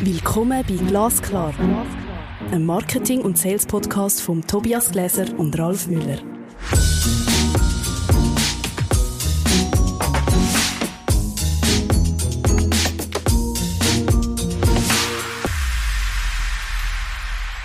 Willkommen 0.00 0.64
bei 0.68 0.74
Glasklar, 0.74 1.54
einem 2.50 2.66
Marketing- 2.66 3.22
und 3.22 3.38
Sales-Podcast 3.38 4.20
von 4.22 4.42
Tobias 4.42 4.92
Gläser 4.92 5.26
und 5.38 5.58
Ralf 5.58 5.86
Müller. 5.86 6.18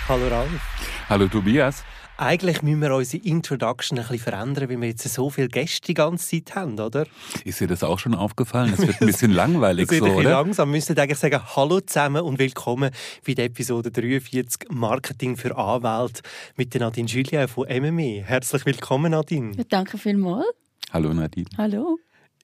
Hallo 0.08 0.28
Ralf. 0.28 0.50
Hallo 1.08 1.28
Tobias. 1.28 1.84
Eigentlich 2.20 2.60
müssen 2.60 2.82
wir 2.82 2.94
unsere 2.94 3.24
Introduction 3.24 3.98
ein 3.98 4.02
bisschen 4.02 4.18
verändern, 4.18 4.68
weil 4.68 4.78
wir 4.78 4.88
jetzt 4.88 5.08
so 5.08 5.30
viele 5.30 5.48
Gäste 5.48 5.86
die 5.86 5.94
ganze 5.94 6.28
Zeit 6.44 6.54
haben, 6.54 6.78
oder? 6.78 7.06
Ist 7.46 7.60
dir 7.60 7.66
das 7.66 7.82
auch 7.82 7.98
schon 7.98 8.14
aufgefallen? 8.14 8.74
Es 8.74 8.86
wird 8.86 9.00
ein 9.00 9.06
bisschen 9.06 9.32
langweilig 9.32 9.88
das 9.88 9.96
so, 10.00 10.04
ein 10.04 10.16
oder? 10.16 10.30
langsam. 10.32 10.68
Wir 10.68 10.76
müssen 10.76 10.98
eigentlich 10.98 11.18
sagen, 11.18 11.40
hallo 11.56 11.80
zusammen 11.80 12.20
und 12.20 12.38
willkommen 12.38 12.90
bei 13.26 13.32
der 13.32 13.46
Episode 13.46 13.90
43 13.90 14.68
Marketing 14.70 15.38
für 15.38 15.56
Anwälte 15.56 16.20
mit 16.56 16.74
der 16.74 16.82
Nadine 16.82 17.08
Julien 17.08 17.48
von 17.48 17.66
MME. 17.66 18.22
Herzlich 18.22 18.66
willkommen, 18.66 19.12
Nadine. 19.12 19.56
Ja, 19.56 19.64
danke 19.66 19.96
vielmals. 19.96 20.44
Hallo 20.92 21.14
Nadine. 21.14 21.48
Hallo. 21.56 21.96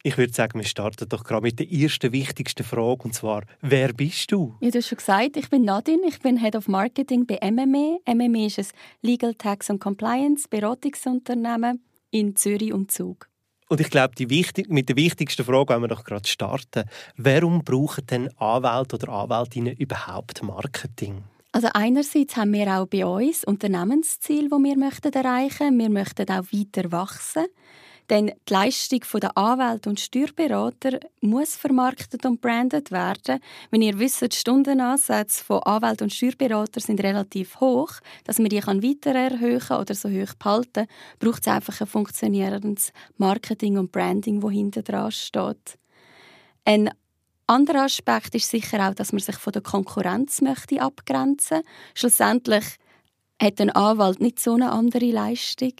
Ich 0.02 0.18
würde 0.18 0.32
sagen, 0.32 0.58
wir 0.60 0.66
starten 0.66 1.08
doch 1.08 1.24
gerade 1.24 1.42
mit 1.42 1.58
der 1.58 1.70
ersten 1.70 2.12
wichtigsten 2.12 2.62
Frage, 2.64 3.02
und 3.04 3.14
zwar, 3.14 3.42
wer 3.60 3.92
bist 3.92 4.30
du? 4.30 4.54
Wie 4.60 4.70
du 4.70 4.80
schon 4.80 4.98
gesagt 4.98 5.36
ich 5.36 5.50
bin 5.50 5.64
Nadine, 5.64 6.06
ich 6.06 6.20
bin 6.20 6.36
Head 6.38 6.54
of 6.54 6.68
Marketing 6.68 7.26
bei 7.26 7.38
MME. 7.42 7.98
MME 8.06 8.46
ist 8.46 8.58
ein 8.58 8.66
Legal 9.02 9.34
Tax 9.34 9.70
and 9.70 9.80
Compliance 9.80 10.46
Beratungsunternehmen 10.48 11.82
in 12.10 12.36
Zürich 12.36 12.72
und 12.72 12.92
Zug. 12.92 13.28
Und 13.68 13.80
ich 13.80 13.90
glaube, 13.90 14.14
die 14.14 14.30
wichtig, 14.30 14.68
mit 14.68 14.88
der 14.88 14.96
wichtigsten 14.96 15.44
Frage 15.44 15.70
wollen 15.70 15.82
wir 15.82 15.88
doch 15.88 16.04
gerade 16.04 16.28
starten. 16.28 16.84
Warum 17.16 17.64
brauchen 17.64 18.06
denn 18.06 18.30
Anwälte 18.38 18.96
oder 18.96 19.08
Anwältinnen 19.08 19.74
überhaupt 19.76 20.42
Marketing? 20.42 21.24
Also 21.50 21.68
einerseits 21.72 22.36
haben 22.36 22.52
wir 22.52 22.68
auch 22.68 22.86
bei 22.86 23.04
uns 23.04 23.42
Unternehmensziele, 23.42 24.50
die 24.50 24.64
wir 24.64 24.76
möchten 24.76 25.12
erreichen. 25.12 25.78
Wir 25.78 25.88
möchten 25.88 26.28
auch 26.30 26.44
weiter 26.52 26.92
wachsen. 26.92 27.46
Denn 28.08 28.32
die 28.48 28.52
Leistung 28.52 29.00
der 29.20 29.36
Anwälte 29.36 29.88
und 29.90 29.98
Steuerberater 29.98 31.00
muss 31.20 31.56
vermarktet 31.56 32.24
und 32.24 32.40
brandet 32.40 32.90
werden. 32.90 33.40
Wenn 33.70 33.82
ihr 33.82 33.98
wisst, 33.98 34.22
die 34.22 34.36
Stundenansätze 34.36 35.42
von 35.42 35.62
Anwälten 35.64 36.04
und 36.04 36.12
Steuerberatern 36.12 36.82
sind 36.82 37.02
relativ 37.02 37.60
hoch, 37.60 37.92
dass 38.24 38.38
man 38.38 38.48
die 38.48 38.62
weiter 38.62 39.14
erhöhen 39.14 39.78
oder 39.80 39.94
so 39.94 40.08
hoch 40.08 40.34
behalten, 40.38 40.86
braucht 41.18 41.42
es 41.42 41.48
einfach 41.48 41.80
ein 41.80 41.86
funktionierendes 41.86 42.92
Marketing 43.16 43.78
und 43.78 43.90
Branding, 43.90 44.42
wo 44.42 44.50
hinter 44.50 44.82
dran 44.82 45.10
steht. 45.10 45.78
Ein 46.64 46.90
anderer 47.46 47.84
Aspekt 47.84 48.34
ist 48.34 48.50
sicher 48.50 48.88
auch, 48.88 48.94
dass 48.94 49.12
man 49.12 49.20
sich 49.20 49.36
von 49.36 49.52
der 49.52 49.62
Konkurrenz 49.62 50.40
möchte 50.40 50.80
abgrenzen. 50.80 51.62
Schlussendlich 51.94 52.64
hat 53.40 53.60
ein 53.60 53.70
Anwalt 53.70 54.20
nicht 54.20 54.40
so 54.40 54.54
eine 54.54 54.72
andere 54.72 55.10
Leistung 55.10 55.72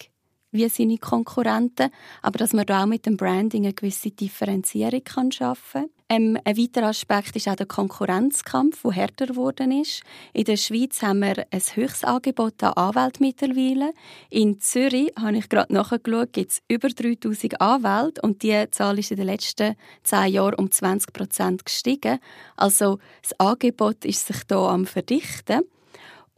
wie 0.57 0.69
seine 0.69 0.99
Konkurrenten, 0.99 1.91
aber 2.23 2.39
dass 2.39 2.53
man 2.53 2.67
da 2.67 2.83
auch 2.83 2.87
mit 2.87 3.07
dem 3.07 3.17
Branding 3.17 3.65
eine 3.65 3.75
gewisse 3.75 4.11
Differenzierung 4.11 5.05
kann 5.05 5.33
schaffen 5.33 5.91
ähm, 6.09 6.39
ein 6.45 6.57
weiterer 6.57 6.89
Aspekt 6.89 7.35
ist 7.35 7.49
auch 7.49 7.57
der 7.57 7.67
Konkurrenzkampf, 7.67 8.83
der 8.83 8.93
härter 8.93 9.27
geworden 9.27 9.73
ist. 9.73 10.03
In 10.33 10.45
der 10.45 10.57
Schweiz 10.57 11.03
haben 11.03 11.19
wir 11.19 11.47
ein 11.51 11.61
höchstes 11.61 12.05
Angebot 12.05 12.63
an 12.63 12.75
Anwälten 12.75 13.27
mittlerweile. 13.27 13.93
In 14.31 14.61
Zürich, 14.61 15.13
habe 15.19 15.39
ich 15.39 15.49
gerade 15.49 15.73
nachgeschaut, 15.73 16.33
gibt 16.33 16.53
es 16.53 16.63
über 16.69 16.89
3000 16.89 17.61
Anwälte 17.61 18.23
und 18.23 18.45
die 18.45 18.67
Zahl 18.71 19.01
ist 19.01 19.11
in 19.11 19.17
den 19.17 19.27
letzten 19.27 19.75
zehn 20.05 20.33
Jahren 20.33 20.55
um 20.55 20.71
20 20.71 21.13
Prozent 21.13 21.65
gestiegen. 21.65 22.21
Also 22.57 23.01
das 23.23 23.41
Angebot 23.41 24.05
ist 24.05 24.29
sich 24.29 24.43
hier 24.49 24.59
am 24.59 24.87
verdichten. 24.87 25.63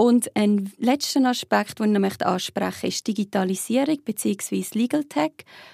Und 0.01 0.31
ein 0.37 0.71
letzter 0.79 1.25
Aspekt, 1.25 1.81
den 1.81 2.05
ich 2.05 2.25
ansprechen 2.25 2.69
möchte, 2.71 2.87
ist 2.87 3.05
Digitalisierung 3.09 3.99
bzw. 4.05 4.65
Legal 4.75 5.03
Tech. 5.03 5.33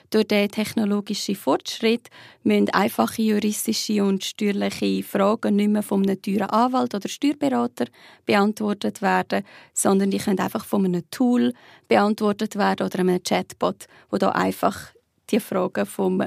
Durch 0.08 0.26
den 0.26 0.48
technologischen 0.48 1.34
Fortschritt 1.34 2.08
müssen 2.42 2.70
einfache 2.70 3.20
juristische 3.20 4.02
und 4.02 4.24
steuerliche 4.24 5.02
Fragen 5.02 5.56
nicht 5.56 5.68
mehr 5.68 5.82
von 5.82 6.02
einem 6.02 6.22
teuren 6.22 6.48
Anwalt 6.48 6.94
oder 6.94 7.06
Steuerberater 7.06 7.84
beantwortet 8.24 9.02
werden, 9.02 9.44
sondern 9.74 10.10
die 10.10 10.16
können 10.16 10.40
einfach 10.40 10.64
von 10.64 10.86
einem 10.86 11.02
Tool 11.10 11.52
beantwortet 11.86 12.56
werden 12.56 12.86
oder 12.86 13.00
einem 13.00 13.22
Chatbot, 13.22 13.84
wo 14.08 14.16
da 14.16 14.30
einfach 14.30 14.94
die 15.28 15.38
Fragen 15.38 15.84
vom 15.84 16.22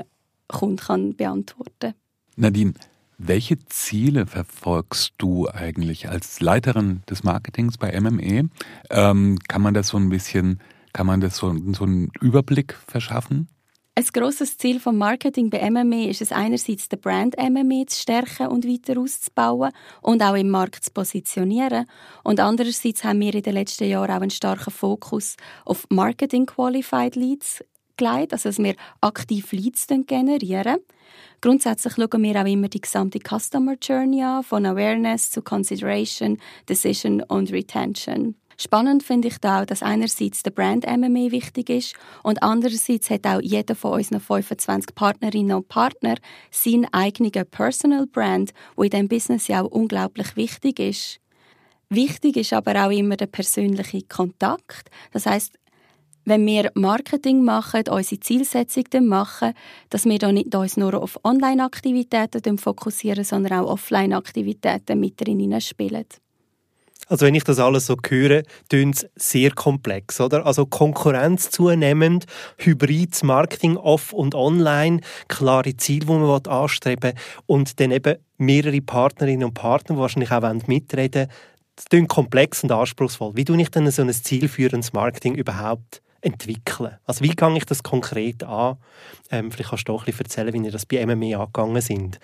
Kunden 0.48 1.16
beantworten 1.16 1.72
kann. 1.80 1.94
Nadine, 2.36 2.76
welche 3.18 3.58
Ziele 3.66 4.28
verfolgst 4.28 5.14
du 5.18 5.50
eigentlich 5.50 6.10
als 6.10 6.40
Leiterin 6.40 7.02
des 7.10 7.24
Marketings 7.24 7.78
bei 7.78 8.00
MME? 8.00 8.50
Ähm, 8.90 9.40
kann 9.48 9.62
man 9.62 9.74
das 9.74 9.90
so 9.90 9.98
ein 9.98 10.10
bisschen, 10.10 10.60
kann 10.94 11.08
man 11.08 11.22
das 11.22 11.38
so, 11.38 11.56
so 11.74 11.84
einen 11.84 12.12
Überblick 12.22 12.76
verschaffen? 12.88 13.48
Ein 13.96 14.06
grosses 14.14 14.60
Ziel 14.60 14.80
vom 14.80 14.96
Marketing 15.00 15.50
bei 15.50 15.68
MME 15.72 16.10
ist 16.10 16.22
es 16.22 16.32
einerseits, 16.32 16.88
den 16.88 17.02
Brand 17.02 17.36
MME 17.36 17.88
zu 17.88 18.00
stärken 18.00 18.46
und 18.46 18.68
weiter 18.68 19.02
auszubauen 19.02 19.72
und 20.04 20.22
auch 20.22 20.36
im 20.36 20.50
Markt 20.50 20.86
zu 20.86 20.92
positionieren. 20.92 21.88
Und 22.24 22.40
andererseits 22.40 23.04
haben 23.04 23.22
wir 23.22 23.34
in 23.34 23.42
den 23.42 23.56
letzten 23.56 23.90
Jahren 23.90 24.12
auch 24.12 24.22
einen 24.22 24.30
starken 24.30 24.70
Fokus 24.70 25.36
auf 25.66 25.88
Marketing 25.90 26.46
Qualified 26.46 27.16
Leads 27.16 27.64
gelegt, 27.98 28.34
also 28.34 28.50
dass 28.50 28.60
wir 28.60 28.76
aktiv 29.02 29.52
Leads 29.52 29.88
generieren. 29.88 30.78
Grundsätzlich 31.42 31.94
schauen 31.94 32.24
wir 32.24 32.42
auch 32.42 32.46
immer 32.46 32.68
die 32.68 32.82
gesamte 32.82 33.20
Customer 33.20 33.76
Journey 33.82 34.24
an, 34.24 34.44
von 34.44 34.66
Awareness 34.66 35.30
zu 35.30 35.42
Consideration, 35.42 36.40
Decision 36.68 37.22
und 37.24 37.52
Retention. 37.52 38.36
Spannend 38.60 39.04
finde 39.04 39.28
ich 39.28 39.38
da 39.38 39.62
auch, 39.62 39.66
dass 39.66 39.84
einerseits 39.84 40.42
der 40.42 40.50
Brand 40.50 40.84
MME 40.88 41.32
wichtig 41.32 41.70
ist 41.70 41.96
und 42.24 42.42
andererseits 42.42 43.12
hat 43.12 43.28
auch 43.28 43.40
jeder 43.40 43.76
von 43.76 43.94
unseren 43.94 44.20
25 44.20 44.96
Partnerinnen 44.96 45.56
und 45.56 45.68
Partnern 45.68 46.18
seinen 46.50 46.92
eigenen 46.92 47.32
Personal 47.52 48.08
Brand, 48.08 48.54
wo 48.76 48.82
in 48.82 48.90
diesem 48.90 49.08
Business 49.10 49.48
ja 49.48 49.62
auch 49.62 49.70
unglaublich 49.70 50.36
wichtig 50.36 50.80
ist. 50.80 51.20
Wichtig 51.90 52.36
ist 52.36 52.52
aber 52.52 52.84
auch 52.84 52.92
immer 52.92 53.16
der 53.16 53.28
persönliche 53.28 54.02
Kontakt. 54.02 54.90
Das 55.12 55.28
heißt, 55.28 55.54
wenn 56.28 56.46
wir 56.46 56.72
Marketing 56.74 57.42
machen, 57.42 57.84
unsere 57.90 58.20
Zielsetzung 58.20 59.08
machen, 59.08 59.54
dass 59.90 60.04
wir 60.04 60.20
da 60.20 60.30
nicht 60.30 60.54
uns 60.54 60.76
nur 60.76 61.02
auf 61.02 61.18
Online-Aktivitäten 61.24 62.58
fokussieren, 62.58 63.24
sondern 63.24 63.62
auch 63.62 63.72
Offline-Aktivitäten 63.72 65.00
mit 65.00 65.22
drin 65.22 65.62
spielen. 65.62 66.04
Also 67.08 67.26
wenn 67.26 67.36
ich 67.36 67.46
das 67.46 67.60
alles 67.60 67.86
so 67.86 67.96
höre, 68.06 68.44
tönt 68.68 68.98
es 68.98 69.10
sehr 69.16 69.52
komplex, 69.52 70.20
oder? 70.20 70.46
Also 70.46 70.66
Konkurrenz 70.66 71.50
zunehmend, 71.50 72.26
hybrides 72.58 73.24
Marketing 73.24 73.78
off 73.78 74.12
und 74.12 74.36
online, 74.36 75.00
klare 75.30 75.78
Ziele, 75.78 76.08
die 76.08 76.12
man 76.12 76.46
anstreben 76.46 77.14
will 77.14 77.22
und 77.46 77.80
dann 77.80 77.92
eben 77.92 78.18
mehrere 78.38 78.82
Partnerinnen 78.82 79.46
und 79.46 79.54
Partner, 79.54 79.96
die 79.96 80.02
wahrscheinlich 80.02 80.32
auch 80.34 80.68
mitreden 80.68 81.28
wollen. 81.28 81.32
Das 81.78 81.86
klingt 81.86 82.10
komplex 82.10 82.64
und 82.64 82.74
anspruchsvoll. 82.74 83.38
Wie 83.38 83.46
tue 83.46 83.62
ich 83.62 83.70
denn 83.70 83.90
so 83.90 84.02
ein 84.02 84.12
zielführendes 84.12 84.92
Marketing 84.92 85.36
überhaupt 85.36 86.02
entwickeln? 86.22 86.98
Also 87.06 87.24
wie 87.24 87.30
gehe 87.30 87.58
ich 87.58 87.66
das 87.66 87.84
konkret 87.84 88.44
an? 88.44 88.78
Ähm, 89.32 89.52
vielleicht 89.52 89.70
kannst 89.70 89.88
du 89.88 89.94
auch 89.94 90.02
ein 90.02 90.06
bisschen 90.06 90.26
erzählen, 90.26 90.54
wie 90.54 90.66
ihr 90.66 90.72
das 90.72 90.86
bei 90.86 91.06
MME 91.06 91.38
angegangen 91.38 91.82
sind. 91.82 92.20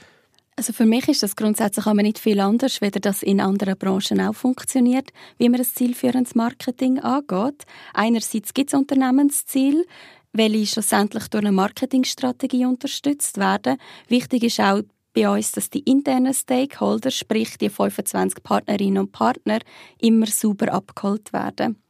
Also 0.56 0.72
für 0.72 0.86
mich 0.86 1.08
ist 1.08 1.24
das 1.24 1.36
grundsätzlich 1.36 1.88
aber 1.88 2.04
nicht 2.04 2.20
viel 2.20 2.40
anders, 2.40 2.80
wie 2.82 2.92
das 2.92 3.24
in 3.24 3.42
anderen 3.42 3.78
Branchen 3.78 4.22
auch 4.22 4.36
funktioniert, 4.36 5.10
wie 5.40 5.50
man 5.50 5.58
das 5.58 5.74
zielführendes 5.74 6.36
Marketing 6.36 7.00
angeht. 7.00 7.64
Einerseits 7.94 8.54
gibt 8.54 8.72
es 8.72 8.80
Unternehmensziele, 8.80 9.84
welche 10.32 10.68
schlussendlich 10.68 11.28
durch 11.30 11.44
eine 11.44 11.52
Marketingstrategie 11.52 12.66
unterstützt 12.66 13.38
werden. 13.38 13.78
Wichtig 14.08 14.44
ist 14.44 14.60
auch 14.60 14.82
bei 15.14 15.30
uns, 15.30 15.52
dass 15.52 15.70
die 15.70 15.80
internen 15.80 16.34
Stakeholder, 16.34 17.12
sprich 17.12 17.58
die 17.58 17.70
25 17.70 18.44
Partnerinnen 18.44 19.04
und 19.04 19.12
Partner, 19.12 19.60
immer 20.00 20.28
sauber 20.28 20.72
abgeholt 20.74 21.34
werden. 21.34 21.83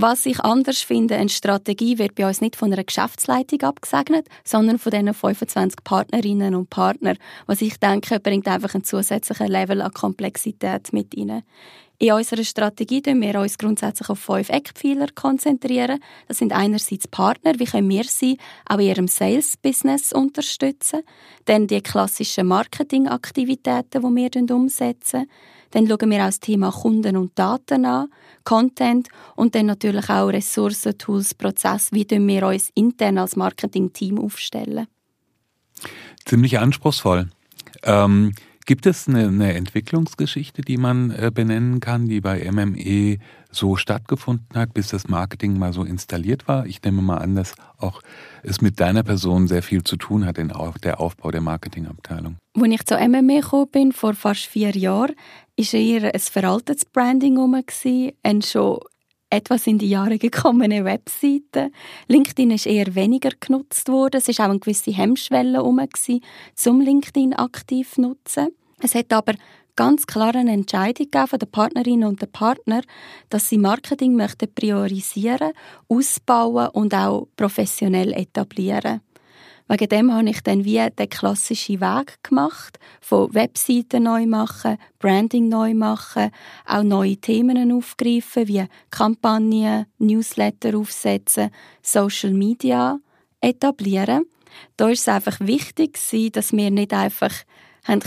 Was 0.00 0.26
ich 0.26 0.38
anders 0.44 0.78
finde, 0.78 1.16
eine 1.16 1.28
Strategie 1.28 1.98
wird 1.98 2.14
bei 2.14 2.24
uns 2.24 2.40
nicht 2.40 2.54
von 2.54 2.72
einer 2.72 2.84
Geschäftsleitung 2.84 3.62
abgesegnet, 3.62 4.28
sondern 4.44 4.78
von 4.78 4.92
diesen 4.92 5.12
25 5.12 5.82
Partnerinnen 5.82 6.54
und 6.54 6.70
Partnern, 6.70 7.18
was 7.46 7.62
ich 7.62 7.80
denke, 7.80 8.20
bringt 8.20 8.46
einfach 8.46 8.74
einen 8.74 8.84
zusätzlichen 8.84 9.48
Level 9.48 9.82
an 9.82 9.92
Komplexität 9.92 10.92
mit 10.92 11.16
rein. 11.16 11.42
In 11.98 12.12
unserer 12.12 12.44
Strategie 12.44 13.02
konzentrieren 13.02 13.20
wir 13.22 13.40
uns 13.40 13.58
grundsätzlich 13.58 14.08
auf 14.08 14.20
fünf 14.20 14.50
Eckpfeiler. 14.50 15.08
konzentrieren. 15.16 15.98
Das 16.28 16.38
sind 16.38 16.52
einerseits 16.52 17.08
Partner, 17.08 17.58
wie 17.58 17.64
können 17.64 17.90
wir 17.90 18.04
sie 18.04 18.38
auch 18.68 18.78
in 18.78 18.86
ihrem 18.86 19.08
Sales-Business 19.08 20.12
unterstützen. 20.12 21.00
Dann 21.46 21.66
die 21.66 21.82
klassischen 21.82 22.46
Marketingaktivitäten, 22.46 24.00
die 24.00 24.16
wir 24.16 24.54
umsetzen. 24.54 25.28
Dann 25.70 25.86
schauen 25.86 26.10
wir 26.10 26.20
auch 26.20 26.26
das 26.26 26.40
Thema 26.40 26.70
Kunden 26.70 27.16
und 27.16 27.38
Daten 27.38 27.84
an, 27.84 28.08
Content 28.44 29.08
und 29.36 29.54
dann 29.54 29.66
natürlich 29.66 30.08
auch 30.08 30.28
Ressourcen, 30.28 30.96
Tools, 30.96 31.34
Prozess. 31.34 31.92
Wie 31.92 32.08
wir 32.08 32.46
uns 32.46 32.70
intern 32.74 33.18
als 33.18 33.36
Marketing-Team 33.36 34.18
aufstellen? 34.18 34.86
Ziemlich 36.24 36.58
anspruchsvoll. 36.58 37.28
Ähm, 37.84 38.32
Gibt 38.68 38.84
es 38.84 39.08
eine, 39.08 39.28
eine 39.28 39.54
Entwicklungsgeschichte, 39.54 40.60
die 40.60 40.76
man 40.76 41.10
äh, 41.10 41.30
benennen 41.32 41.80
kann, 41.80 42.06
die 42.06 42.20
bei 42.20 42.52
MME 42.52 43.16
so 43.50 43.76
stattgefunden 43.76 44.54
hat, 44.54 44.74
bis 44.74 44.88
das 44.88 45.08
Marketing 45.08 45.58
mal 45.58 45.72
so 45.72 45.84
installiert 45.84 46.46
war? 46.48 46.66
Ich 46.66 46.82
nehme 46.82 47.00
mal 47.00 47.16
an, 47.16 47.34
dass 47.34 47.54
auch 47.78 48.02
es 48.42 48.60
mit 48.60 48.78
deiner 48.78 49.04
Person 49.04 49.48
sehr 49.48 49.62
viel 49.62 49.84
zu 49.84 49.96
tun 49.96 50.26
hat, 50.26 50.36
in 50.36 50.52
der 50.82 51.00
Aufbau 51.00 51.30
der 51.30 51.40
Marketingabteilung. 51.40 52.36
Als 52.60 52.68
ich 52.68 52.84
zu 52.84 52.94
MME 52.96 53.40
gekommen 53.40 53.70
bin, 53.72 53.92
vor 53.92 54.12
fast 54.12 54.44
vier 54.44 54.76
Jahren, 54.76 55.14
war 55.56 55.80
eher 55.80 56.14
ein 56.14 56.20
veraltetes 56.20 56.84
Branding 56.84 57.36
herum, 57.36 57.54
ein 58.22 58.42
schon 58.42 58.80
etwas 59.30 59.66
in 59.66 59.78
die 59.78 59.88
Jahre 59.88 60.18
gekommene 60.18 60.84
Webseite. 60.84 61.70
LinkedIn 62.08 62.50
ist 62.50 62.66
eher 62.66 62.94
weniger 62.94 63.30
genutzt 63.38 63.88
worden. 63.88 64.16
Es 64.16 64.28
ist 64.28 64.40
auch 64.40 64.44
eine 64.44 64.58
gewisse 64.58 64.92
Hemmschwelle 64.92 65.58
herum, 65.58 65.80
zum 66.54 66.80
LinkedIn 66.80 67.34
aktiv 67.34 67.92
zu 67.92 68.02
nutzen. 68.02 68.48
Es 68.80 68.94
hat 68.94 69.12
aber 69.12 69.34
ganz 69.76 70.06
klar 70.06 70.34
eine 70.34 70.52
Entscheidung 70.52 71.06
von 71.26 71.38
den 71.38 71.50
Partnerinnen 71.50 72.08
und 72.08 72.20
den 72.20 72.32
Partnern, 72.32 72.82
dass 73.28 73.48
sie 73.48 73.58
Marketing 73.58 74.16
möchten 74.16 74.52
priorisieren, 74.52 75.52
ausbauen 75.88 76.68
und 76.70 76.94
auch 76.94 77.28
professionell 77.36 78.12
etablieren. 78.12 79.02
Wegen 79.68 79.88
dem 79.88 80.14
habe 80.14 80.30
ich 80.30 80.40
dann 80.42 80.64
wie 80.64 80.80
den 80.90 81.08
klassischen 81.10 81.80
Weg 81.80 82.22
gemacht, 82.22 82.78
von 83.02 83.32
Webseiten 83.34 84.04
neu 84.04 84.26
machen, 84.26 84.78
Branding 84.98 85.48
neu 85.48 85.74
machen, 85.74 86.30
auch 86.64 86.82
neue 86.82 87.18
Themen 87.18 87.70
aufgreifen, 87.72 88.48
wie 88.48 88.64
Kampagnen, 88.90 89.86
Newsletter 89.98 90.76
aufsetzen, 90.76 91.50
Social 91.82 92.32
Media 92.32 92.98
etablieren. 93.42 94.24
Da 94.76 94.88
ist 94.88 95.00
es 95.00 95.08
einfach 95.08 95.38
wichtig, 95.40 95.98
dass 96.32 96.52
wir 96.52 96.70
nicht 96.70 96.94
einfach 96.94 97.32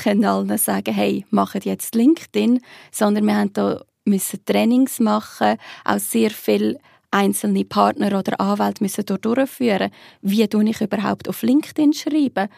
können 0.04 0.26
allen 0.26 0.58
sagen, 0.58 0.94
hey, 0.94 1.26
machen 1.30 1.62
jetzt 1.64 1.96
LinkedIn, 1.96 2.60
sondern 2.92 3.26
wir 3.26 3.36
haben 3.36 3.54
da 3.54 3.82
müssen 4.06 4.44
Trainings 4.46 5.00
machen, 5.00 5.58
auch 5.86 6.00
sehr 6.00 6.32
viel 6.32 6.78
einzelne 7.12 7.66
Partner 7.66 8.18
oder 8.18 8.40
Anwälte 8.40 8.84
müssen 8.84 9.06
durchführen. 9.06 9.92
Wie 10.22 10.48
tue 10.48 10.70
ich 10.70 10.82
überhaupt 10.82 11.30
auf 11.30 11.44
LinkedIn 11.44 11.94
schreiben? 11.94 12.50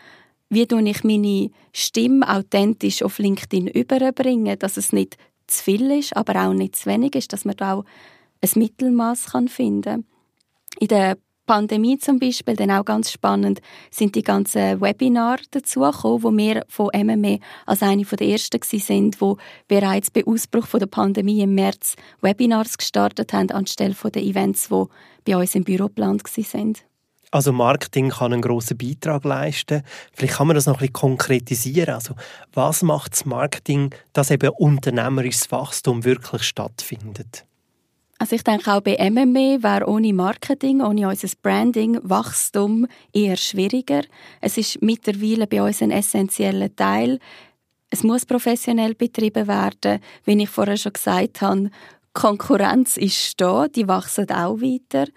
Wie 0.50 0.68
tue 0.68 0.88
ich 0.88 1.04
meine 1.04 1.50
Stimme 1.74 2.30
authentisch 2.30 3.02
auf 3.02 3.18
LinkedIn 3.18 3.68
überbringen, 3.68 4.58
dass 4.60 4.78
es 4.78 4.94
nicht 4.94 5.18
zu 5.48 5.64
viel 5.64 5.92
ist, 5.92 6.16
aber 6.16 6.48
auch 6.48 6.54
nicht 6.54 6.76
zu 6.76 6.90
wenig 6.90 7.16
ist, 7.16 7.34
dass 7.34 7.46
man 7.46 7.56
da 7.56 7.74
auch 7.74 7.86
ein 8.42 8.50
Mittelmaß 8.56 9.32
finden 9.48 9.82
kann. 9.82 10.06
In 10.80 10.88
der 10.88 11.18
Pandemie 11.45 11.98
zum 11.98 12.19
Beispiel, 12.19 12.56
dann 12.56 12.72
auch 12.72 12.86
ganz 12.86 13.12
spannend, 13.12 13.60
sind 13.92 14.16
die 14.16 14.24
ganzen 14.24 14.80
Webinare 14.81 15.42
dazugekommen, 15.51 16.24
wo 16.24 16.31
wir 16.31 16.63
von 16.68 16.90
MME 16.94 17.40
als 17.66 17.84
eine 17.84 18.04
der 18.04 18.28
ersten 18.28 18.62
sind, 18.62 19.19
wo 19.19 19.38
bereits 19.68 20.10
bei 20.10 20.25
Ausbruch 20.25 20.68
der 20.68 20.86
Pandemie 20.86 21.42
im 21.42 21.56
März 21.56 21.95
Webinars 22.22 22.78
gestartet 22.78 23.34
haben, 23.34 23.51
anstelle 23.51 23.95
der 23.95 24.22
Events, 24.22 24.69
die 24.69 24.86
bei 25.25 25.38
uns 25.38 25.56
im 25.56 25.63
Büro 25.63 25.86
geplant 25.86 26.28
sind. 26.28 26.86
Also 27.34 27.51
Marketing 27.51 28.10
kann 28.10 28.31
einen 28.31 28.44
grossen 28.44 28.78
Beitrag 28.78 29.24
leisten. 29.24 29.81
Vielleicht 30.13 30.36
kann 30.36 30.45
man 30.45 30.56
das 30.56 30.68
noch 30.68 30.75
ein 30.75 30.80
bisschen 30.80 30.94
konkretisieren. 30.94 31.95
Also 31.95 32.13
was 32.54 32.84
macht 32.84 33.13
das 33.13 33.25
Marketing, 33.25 33.90
dass 34.13 34.30
eben 34.30 34.51
unternehmerisches 34.51 35.51
Wachstum 35.51 36.04
wirklich 36.04 36.44
stattfindet? 36.44 37.45
Also 38.24 38.38
ich 38.38 38.44
denke 38.46 38.72
auch 38.72 38.80
bei 38.80 38.96
MME 39.12 39.62
wäre 39.64 39.86
ohne 39.86 40.14
Marketing, 40.14 40.80
ohne 40.80 41.10
unser 41.10 41.28
Branding, 41.42 42.00
Wachstum 42.04 42.88
eher 43.12 43.36
schwieriger. 43.36 44.04
Es 44.40 44.58
ist 44.58 44.81
mittlerweile 44.81 45.46
bei 45.46 45.62
uns 45.62 45.81
ein 45.81 45.92
essentieller 45.92 46.74
Teil. 46.74 47.20
Es 47.90 48.02
muss 48.02 48.25
professionell 48.25 48.96
betrieben 48.96 49.46
werden. 49.46 50.00
Wie 50.24 50.42
ich 50.42 50.50
vorher 50.50 50.78
schon 50.78 50.94
gesagt 50.94 51.42
habe, 51.42 51.70
Konkurrenz 52.14 52.96
ist 52.96 53.42
da, 53.42 53.68
die 53.68 53.90
wachsen 53.90 54.31
auch 54.31 54.62
weiter. 54.62 55.12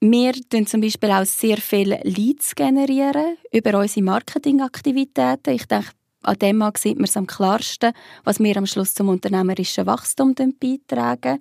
Wir 0.00 0.32
generieren 0.32 0.66
zum 0.66 0.80
Beispiel 0.80 1.12
auch 1.12 1.24
sehr 1.24 1.58
viele 1.58 2.00
Leads 2.02 2.56
generieren 2.56 3.36
über 3.52 3.78
unsere 3.78 4.04
Marketingaktivitäten. 4.04 5.54
Ich 5.54 5.66
denke, 5.66 5.90
an 6.22 6.38
dem 6.38 6.62
sieht 6.76 6.96
man 6.96 7.04
es 7.04 7.16
am 7.16 7.26
klarsten, 7.26 7.92
was 8.24 8.38
wir 8.38 8.56
am 8.56 8.66
Schluss 8.66 8.94
zum 8.94 9.08
unternehmerischen 9.08 9.86
Wachstum 9.86 10.34
beitragen. 10.34 11.40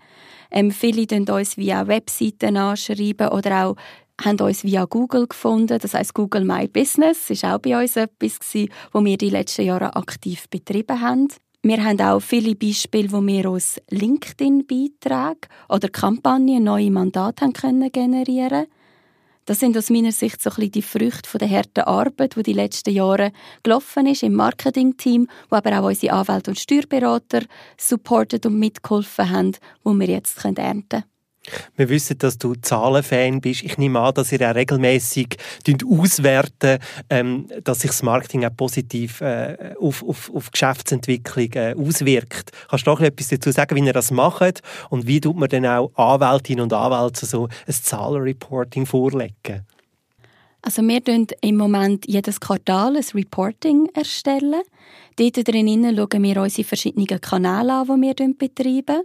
Ähm, 0.52 0.72
viele 0.72 1.06
schreiben 1.06 1.30
uns 1.30 1.58
via 1.58 1.88
Webseiten 1.88 2.58
anschreiben 2.58 3.30
oder 3.30 3.66
auch 3.66 3.76
haben 4.24 4.40
uns 4.40 4.64
via 4.64 4.86
Google 4.86 5.28
gefunden. 5.28 5.80
Das 5.80 5.94
heißt 5.94 6.14
Google 6.14 6.46
My 6.46 6.68
Business 6.68 7.30
ist 7.30 7.46
auch 7.46 7.60
bei 7.60 7.80
uns 7.80 7.96
etwas 7.96 8.40
gewesen, 8.40 8.70
wo 8.92 9.04
wir 9.04 9.18
die 9.18 9.30
letzten 9.30 9.66
Jahre 9.66 9.96
aktiv 9.96 10.48
betrieben 10.50 11.02
haben. 11.02 11.28
Wir 11.64 11.84
haben 11.84 12.02
auch 12.02 12.20
viele 12.20 12.56
Beispiele, 12.56 13.12
wo 13.12 13.22
wir 13.22 13.50
aus 13.50 13.80
LinkedIn-Beiträgen 13.90 15.48
oder 15.70 15.90
Kampagnen 15.90 16.64
neue 16.64 16.90
Mandate 16.90 17.46
haben 17.46 17.54
können 17.54 17.92
generieren 17.92 18.66
das 19.52 19.60
sind 19.60 19.78
aus 19.78 19.90
meiner 19.90 20.14
Sicht 20.14 20.42
so 20.42 20.50
ein 20.50 20.56
bisschen 20.56 20.72
die 20.72 20.82
Früchte 20.82 21.30
von 21.30 21.40
der 21.40 21.50
harten 21.50 21.82
Arbeit, 21.82 22.38
die 22.38 22.44
die 22.44 22.54
letzten 22.54 22.92
Jahre 22.92 23.34
gelaufen 23.64 24.08
ist 24.08 24.24
im 24.24 24.34
Marketingteam, 24.34 25.28
wo 25.50 25.58
aber 25.58 25.78
auch 25.78 25.88
unsere 25.88 26.14
Anwälte 26.14 26.52
und 26.52 26.58
Steuerberater 26.58 27.42
supportet 27.78 28.46
und 28.46 28.58
mitgeholfen 28.58 29.30
haben, 29.30 29.52
wo 29.84 29.92
wir 29.92 30.08
jetzt 30.08 30.42
ernten 30.46 30.88
können. 30.88 31.11
Wir 31.76 31.90
wissen, 31.90 32.18
dass 32.20 32.38
du 32.38 32.54
Zahlenfan 32.54 33.42
bist. 33.42 33.64
Ich 33.64 33.78
nehme 33.78 34.00
an, 34.00 34.14
dass 34.14 34.32
ihr 34.32 34.48
auch 34.48 34.56
regelmäßig 34.56 35.38
auswerten, 35.84 36.80
ähm, 37.10 37.48
dass 37.64 37.80
sich 37.80 37.90
das 37.92 38.04
Marketing 38.04 38.46
auch 38.46 38.56
positiv 38.56 39.22
äh, 39.22 39.74
auf, 39.80 40.04
auf, 40.04 40.32
auf 40.34 40.52
Geschäftsentwicklung 40.52 41.52
äh, 41.54 41.76
auswirkt. 41.76 42.52
Kannst 42.70 42.86
du 42.86 42.92
noch 42.92 43.02
etwas 43.02 43.30
dazu 43.30 43.52
sagen, 43.52 43.76
wie 43.76 43.86
ihr 43.86 43.94
das 43.94 44.12
macht 44.12 44.62
und 44.90 45.08
wie 45.08 45.20
tut 45.20 45.36
man 45.36 45.50
dann 45.50 45.66
auch 45.66 45.92
Anwältinnen 45.96 46.64
und 46.64 46.74
Anwälte 46.74 47.26
so 47.26 47.48
ein 47.48 47.74
Zahlenreporting 47.74 48.86
vorlegen? 48.86 49.66
Also 50.64 50.84
wir 50.84 51.02
erstellen 51.02 51.34
im 51.42 51.58
Moment 51.58 52.06
jedes 52.08 52.40
Quartal 52.40 52.96
ein 52.96 53.06
Reporting. 53.16 53.90
erstellen. 53.96 54.62
Dort 55.16 55.48
drinnen 55.48 55.96
schauen 55.96 56.24
wir 56.24 56.42
unsere 56.42 56.68
verschiedenen 56.68 57.20
Kanäle 57.20 57.74
an, 57.74 57.88
die 57.88 58.08
wir 58.08 58.34
betreiben. 58.38 59.02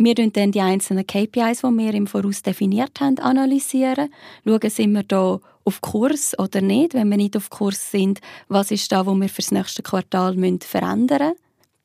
Wir 0.00 0.14
analysieren 0.14 0.36
dann 0.36 0.52
die 0.52 0.60
einzelnen 0.60 1.04
KPIs, 1.04 1.62
die 1.62 1.76
wir 1.76 1.92
im 1.92 2.06
Voraus 2.06 2.42
definiert 2.42 3.00
haben, 3.00 3.18
analysieren. 3.18 4.10
Schauen, 4.44 4.70
sind 4.70 4.92
wir 4.92 5.02
hier 5.08 5.40
auf 5.64 5.80
Kurs 5.80 6.38
oder 6.38 6.60
nicht. 6.60 6.94
Wenn 6.94 7.08
wir 7.08 7.16
nicht 7.16 7.36
auf 7.36 7.50
Kurs 7.50 7.90
sind, 7.90 8.20
was 8.46 8.70
ist 8.70 8.92
da, 8.92 9.06
wo 9.06 9.14
wir 9.16 9.28
für 9.28 9.42
das 9.42 9.50
nächste 9.50 9.82
Quartal 9.82 10.36
verändern 10.60 11.28
müssen. 11.28 11.38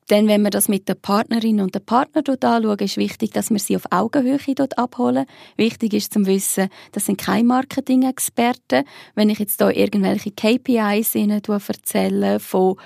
Dann, 0.08 0.28
wenn 0.28 0.42
wir 0.42 0.50
das 0.50 0.68
mit 0.68 0.88
den 0.88 1.00
Partnerinnen 1.00 1.64
und 1.64 1.74
den 1.74 1.84
Partnern 1.84 2.24
anschauen, 2.28 2.78
ist 2.78 2.98
wichtig, 2.98 3.32
dass 3.32 3.50
wir 3.50 3.58
sie 3.58 3.74
auf 3.74 3.90
Augenhöhe 3.90 4.54
dort 4.54 4.78
abholen. 4.78 5.26
Wichtig 5.56 5.94
ist 5.94 6.12
zum 6.12 6.26
Wissen, 6.26 6.68
das 6.92 7.06
sind 7.06 7.18
keine 7.18 7.44
Marketing-Experten. 7.44 8.84
Wenn 9.16 9.30
ich 9.30 9.40
jetzt 9.40 9.60
hier 9.60 9.74
irgendwelche 9.74 10.30
KPIs 10.30 11.16
ihnen 11.16 11.42
erzähle 11.48 12.38
von 12.38 12.76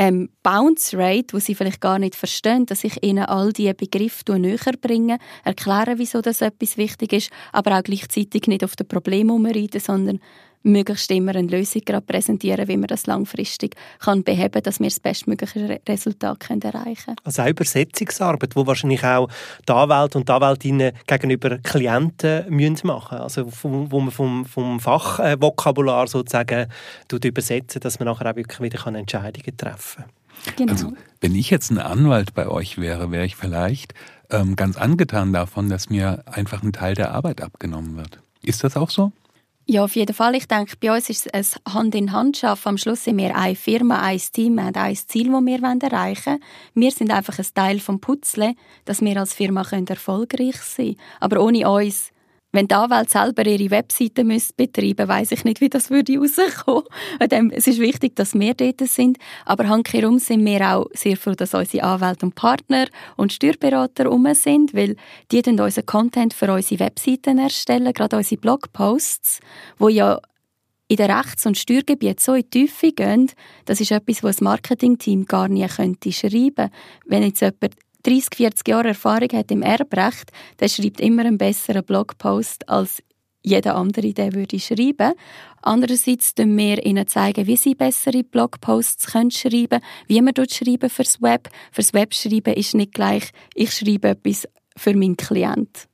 ähm, 0.00 0.30
Bounce 0.42 0.96
Rate, 0.96 1.34
wo 1.34 1.38
sie 1.40 1.54
vielleicht 1.54 1.82
gar 1.82 1.98
nicht 1.98 2.14
verstehen, 2.14 2.64
dass 2.64 2.84
ich 2.84 3.02
ihnen 3.02 3.26
all 3.26 3.52
diese 3.52 3.74
Begriffe 3.74 4.38
näher 4.38 4.72
bringe, 4.80 5.18
erklären, 5.44 5.98
wieso 5.98 6.22
das 6.22 6.40
etwas 6.40 6.78
wichtig 6.78 7.12
ist, 7.12 7.30
aber 7.52 7.78
auch 7.78 7.82
gleichzeitig 7.82 8.46
nicht 8.46 8.64
auf 8.64 8.76
das 8.76 8.88
Problem 8.88 9.30
umreiten, 9.30 9.78
sondern 9.78 10.20
möglichst 10.62 11.10
immer 11.10 11.34
eine 11.34 11.48
Lösung 11.48 11.82
präsentieren, 12.06 12.68
wie 12.68 12.76
man 12.76 12.86
das 12.86 13.06
langfristig 13.06 13.76
kann 13.98 14.24
beheben 14.24 14.52
kann, 14.52 14.62
dass 14.62 14.80
wir 14.80 14.88
das 14.88 15.00
bestmögliche 15.00 15.80
Resultat 15.88 16.40
können 16.40 16.62
erreichen 16.62 16.96
können. 17.04 17.16
Also 17.24 17.42
eine 17.42 17.52
Übersetzungsarbeit, 17.52 18.54
die 18.54 18.66
wahrscheinlich 18.66 19.04
auch 19.04 19.28
die 19.66 19.72
Anwälte 19.72 20.18
und 20.18 20.28
die 20.28 20.32
Anwältinnen 20.32 20.92
gegenüber 21.06 21.58
Klienten 21.58 22.44
müssen 22.54 22.86
machen 22.86 23.18
müssen. 23.18 23.22
Also 23.22 23.48
wo 23.62 24.00
man 24.00 24.10
vom, 24.10 24.44
vom 24.44 24.80
Fachvokabular 24.80 26.06
sozusagen 26.06 26.66
übersetzen 27.12 27.80
dass 27.80 27.98
man 27.98 28.06
nachher 28.06 28.30
auch 28.30 28.36
wirklich 28.36 28.60
wieder 28.60 28.86
Entscheidungen 28.94 29.56
treffen 29.56 30.04
kann. 30.04 30.56
Genau. 30.56 30.72
Also, 30.72 30.92
wenn 31.20 31.34
ich 31.34 31.50
jetzt 31.50 31.70
ein 31.70 31.78
Anwalt 31.78 32.34
bei 32.34 32.48
euch 32.48 32.78
wäre, 32.78 33.10
wäre 33.10 33.26
ich 33.26 33.36
vielleicht 33.36 33.94
ähm, 34.30 34.56
ganz 34.56 34.76
angetan 34.76 35.32
davon, 35.32 35.68
dass 35.68 35.90
mir 35.90 36.22
einfach 36.26 36.62
ein 36.62 36.72
Teil 36.72 36.94
der 36.94 37.12
Arbeit 37.12 37.42
abgenommen 37.42 37.96
wird. 37.96 38.20
Ist 38.42 38.64
das 38.64 38.76
auch 38.76 38.90
so? 38.90 39.12
Ja, 39.72 39.84
auf 39.84 39.94
jeden 39.94 40.12
Fall. 40.16 40.34
Ich 40.34 40.48
denke, 40.48 40.74
bei 40.80 40.92
uns 40.92 41.08
ist 41.10 41.32
es 41.32 41.54
Hand 41.64 41.94
in 41.94 42.10
Hand 42.10 42.38
schaffen. 42.38 42.70
Am 42.70 42.76
Schluss 42.76 43.04
sind 43.04 43.18
wir 43.18 43.36
eine 43.36 43.54
Firma, 43.54 44.02
ein 44.02 44.18
Team, 44.18 44.56
wir 44.56 44.64
haben 44.64 44.74
ein 44.74 44.96
Ziel, 44.96 45.30
das 45.30 45.44
wir 45.44 45.62
erreichen 45.62 46.26
wollen. 46.26 46.42
Wir 46.74 46.90
sind 46.90 47.12
einfach 47.12 47.38
ein 47.38 47.46
Teil 47.54 47.78
vom 47.78 48.00
Putzle, 48.00 48.56
dass 48.84 49.00
wir 49.00 49.16
als 49.16 49.32
Firma 49.32 49.62
erfolgreich 49.62 50.56
sein 50.56 50.86
können. 50.86 50.96
Aber 51.20 51.40
ohne 51.40 51.70
uns 51.70 52.10
wenn 52.52 52.66
die 52.66 52.74
Anwälte 52.74 53.10
selber 53.10 53.46
ihre 53.46 53.70
Webseite 53.70 54.24
betreiben 54.24 54.96
müssen, 54.96 55.08
weiss 55.08 55.32
ich 55.32 55.44
nicht, 55.44 55.60
wie 55.60 55.68
das 55.68 55.90
würde 55.90 56.18
rauskommen. 56.18 56.84
Es 57.52 57.66
ist 57.66 57.78
wichtig, 57.78 58.16
dass 58.16 58.34
wir 58.34 58.54
dort 58.54 58.80
sind, 58.88 59.18
aber 59.44 59.68
handkehrum 59.68 60.18
sind 60.18 60.44
wir 60.44 60.74
auch 60.74 60.86
sehr 60.92 61.16
froh, 61.16 61.34
dass 61.34 61.54
unsere 61.54 61.84
Anwälte 61.84 62.26
und 62.26 62.34
Partner 62.34 62.86
und 63.16 63.32
Steuerberater 63.32 64.10
um 64.10 64.26
sind, 64.34 64.74
weil 64.74 64.96
die 65.30 65.42
dann 65.42 65.60
unseren 65.60 65.86
Content 65.86 66.34
für 66.34 66.52
unsere 66.52 66.80
Webseiten 66.80 67.38
erstellen, 67.38 67.92
gerade 67.92 68.16
unsere 68.16 68.40
Blogposts, 68.40 69.40
wo 69.78 69.88
ja 69.88 70.18
in 70.88 70.96
den 70.96 71.10
Rechts- 71.10 71.46
und 71.46 71.56
Steuergebieten 71.56 72.18
so 72.18 72.34
in 72.34 72.42
die 72.42 72.50
Tiefe 72.66 72.90
gehen, 72.90 73.30
das 73.64 73.80
ist 73.80 73.92
etwas, 73.92 74.24
was 74.24 74.36
das 74.36 74.40
Marketingteam 74.40 75.24
gar 75.24 75.46
nie 75.46 75.66
könnte 75.68 76.10
schreiben. 76.10 76.70
Wenn 77.06 77.22
jetzt 77.22 77.40
jemand 77.42 77.76
30, 78.02 78.34
40 78.34 78.68
Jahre 78.68 78.88
Erfahrung 78.88 79.28
hat 79.32 79.50
im 79.50 79.62
Erbrecht, 79.62 80.32
der 80.58 80.68
schreibt 80.68 81.00
immer 81.00 81.24
einen 81.24 81.38
besseren 81.38 81.84
Blogpost 81.84 82.68
als 82.68 83.02
jeder 83.42 83.76
andere 83.76 84.12
der 84.12 84.34
würde 84.34 84.58
schreiben. 84.58 85.14
Andererseits 85.62 86.34
zeigen 86.34 86.56
wir 86.56 86.84
ihnen 86.84 87.06
zeigen, 87.06 87.46
wie 87.46 87.56
sie 87.56 87.74
bessere 87.74 88.22
Blogposts 88.22 89.06
können 89.12 89.30
schreiben 89.30 89.80
wie 90.06 90.20
man 90.20 90.34
dort 90.34 90.52
schreiben 90.52 90.90
fürs 90.90 91.20
Web. 91.22 91.48
Fürs 91.72 91.94
Web 91.94 92.14
schreiben 92.14 92.54
ist 92.54 92.74
nicht 92.74 92.94
gleich, 92.94 93.30
ich 93.54 93.72
schreibe 93.72 94.08
etwas 94.10 94.46
für 94.76 94.94
meinen 94.94 95.16
Klient. 95.16 95.88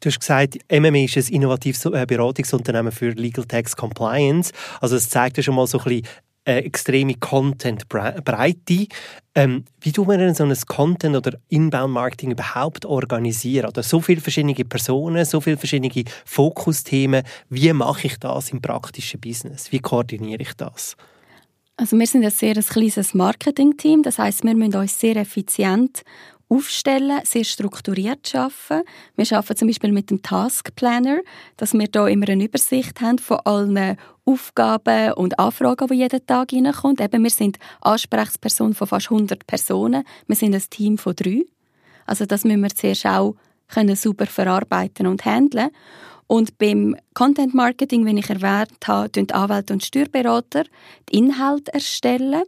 Du 0.00 0.08
hast 0.08 0.20
gesagt, 0.20 0.58
MME 0.70 1.04
ist 1.04 1.16
ein 1.16 1.34
innovatives 1.34 1.84
äh, 1.86 2.04
Beratungsunternehmen 2.06 2.92
für 2.92 3.10
Legal 3.10 3.44
Tax 3.44 3.76
Compliance. 3.76 4.52
Also 4.80 4.96
es 4.96 5.08
zeigt 5.08 5.36
ja 5.36 5.42
schon 5.42 5.54
mal 5.54 5.66
so 5.66 5.78
ein 5.78 5.84
bisschen 5.84 6.06
äh, 6.44 6.58
extreme 6.58 7.14
Content-Breite. 7.14 8.86
Ähm, 9.34 9.64
wie 9.80 9.92
wir 9.92 10.18
denn 10.18 10.34
so 10.34 10.44
ein 10.44 10.54
Content- 10.66 11.16
oder 11.16 11.38
Inbound-Marketing 11.48 12.32
überhaupt 12.32 12.84
organisieren? 12.84 13.68
Oder 13.68 13.82
so 13.82 14.00
viele 14.00 14.20
verschiedene 14.20 14.54
Personen, 14.54 15.24
so 15.24 15.40
viele 15.40 15.56
verschiedene 15.56 16.04
Fokusthemen. 16.24 17.22
Wie 17.48 17.72
mache 17.72 18.06
ich 18.06 18.18
das 18.18 18.50
im 18.50 18.60
praktischen 18.60 19.20
Business? 19.20 19.72
Wie 19.72 19.78
koordiniere 19.78 20.42
ich 20.42 20.54
das? 20.54 20.96
Also 21.76 21.98
wir 21.98 22.06
sind 22.06 22.24
ein 22.24 22.30
sehr 22.30 22.54
kleines 22.54 23.14
Marketing-Team. 23.14 24.02
Das 24.02 24.18
heißt, 24.18 24.44
wir 24.44 24.54
müssen 24.54 24.76
uns 24.76 25.00
sehr 25.00 25.16
effizient 25.16 26.02
aufstellen, 26.52 27.20
sehr 27.24 27.44
strukturiert 27.44 28.34
arbeiten. 28.34 28.86
Wir 29.16 29.32
arbeiten 29.32 29.56
zum 29.56 29.68
Beispiel 29.68 29.92
mit 29.92 30.10
dem 30.10 30.22
Task 30.22 30.74
Planner, 30.76 31.20
dass 31.56 31.72
wir 31.72 31.88
da 31.88 32.06
immer 32.06 32.28
eine 32.28 32.44
Übersicht 32.44 33.00
haben 33.00 33.18
von 33.18 33.38
allen 33.44 33.96
Aufgaben 34.24 35.14
und 35.14 35.38
Anfragen, 35.38 35.88
die 35.88 35.94
jeden 35.94 36.26
Tag 36.26 36.52
reinkommen. 36.52 36.98
Eben, 37.00 37.22
wir 37.22 37.30
sind 37.30 37.58
Ansprechperson 37.80 38.74
von 38.74 38.86
fast 38.86 39.10
100 39.10 39.46
Personen. 39.46 40.04
Wir 40.26 40.36
sind 40.36 40.54
ein 40.54 40.62
Team 40.68 40.98
von 40.98 41.16
drei. 41.16 41.44
Also 42.04 42.26
das 42.26 42.44
müssen 42.44 42.62
wir 42.62 42.70
zuerst 42.70 43.06
auch 43.06 43.34
können 43.68 43.96
super 43.96 44.26
verarbeiten 44.26 45.06
und 45.06 45.24
handeln. 45.24 45.70
Und 46.26 46.58
beim 46.58 46.96
Content 47.14 47.54
Marketing, 47.54 48.06
wie 48.06 48.18
ich 48.18 48.30
erwähnt 48.30 48.86
habe, 48.86 49.10
tun 49.10 49.30
Anwälte 49.30 49.72
und 49.72 49.82
Steuerberater 49.82 50.64
die 51.08 51.18
Inhalte 51.18 51.72
erstellen. 51.72 52.42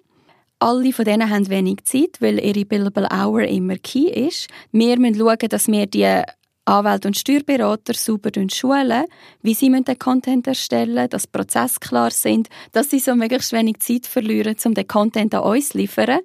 Alle 0.64 0.94
von 0.94 1.04
denen 1.04 1.28
haben 1.28 1.50
wenig 1.50 1.84
Zeit, 1.84 2.16
weil 2.20 2.42
ihre 2.42 2.64
Billable 2.64 3.06
Hour 3.12 3.42
immer 3.42 3.76
key 3.76 4.08
ist. 4.08 4.48
Wir 4.72 4.98
müssen 4.98 5.16
schauen, 5.16 5.48
dass 5.50 5.68
wir 5.68 5.84
die 5.84 6.22
Anwälte 6.64 7.06
und 7.06 7.18
Steuerberater 7.18 7.92
super 7.92 8.30
schulen, 8.50 9.04
wie 9.42 9.52
sie 9.52 9.70
den 9.70 9.98
Content 9.98 10.46
erstellen 10.46 10.94
müssen, 10.94 11.10
dass 11.10 11.26
Prozesse 11.26 11.80
klar 11.80 12.10
sind, 12.10 12.48
dass 12.72 12.88
sie 12.88 12.98
so 12.98 13.14
möglichst 13.14 13.52
wenig 13.52 13.80
Zeit 13.80 14.06
verlieren, 14.06 14.56
um 14.64 14.72
den 14.72 14.88
Content 14.88 15.34
an 15.34 15.42
uns 15.42 15.68
zu 15.68 15.76
liefern 15.76 16.20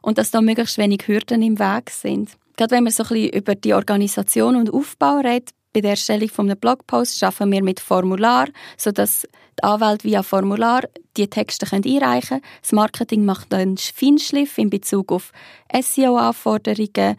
und 0.00 0.16
dass 0.16 0.30
da 0.30 0.40
möglichst 0.40 0.78
wenig 0.78 1.06
Hürden 1.06 1.42
im 1.42 1.58
Weg 1.58 1.90
sind. 1.90 2.30
Gerade 2.56 2.76
wenn 2.76 2.84
man 2.84 2.94
so 2.94 3.02
ein 3.02 3.08
bisschen 3.10 3.28
über 3.34 3.54
die 3.54 3.74
Organisation 3.74 4.56
und 4.56 4.72
Aufbau 4.72 5.18
redet, 5.18 5.50
bei 5.74 5.82
der 5.82 5.90
Erstellung 5.90 6.30
eines 6.38 6.56
Blogposts 6.56 7.22
arbeiten 7.22 7.52
wir 7.52 7.62
mit 7.62 7.80
Formular, 7.80 8.48
sodass 8.78 9.28
die 9.58 9.64
Anwälte 9.64 10.04
via 10.04 10.22
Formular 10.22 10.82
die 11.16 11.28
Texte 11.28 11.66
einreichen 11.70 12.28
können. 12.28 12.42
Das 12.62 12.72
Marketing 12.72 13.24
macht 13.24 13.52
einen 13.52 13.76
Feinschliff 13.76 14.58
in 14.58 14.70
Bezug 14.70 15.12
auf 15.12 15.32
SEO-Anforderungen, 15.72 17.16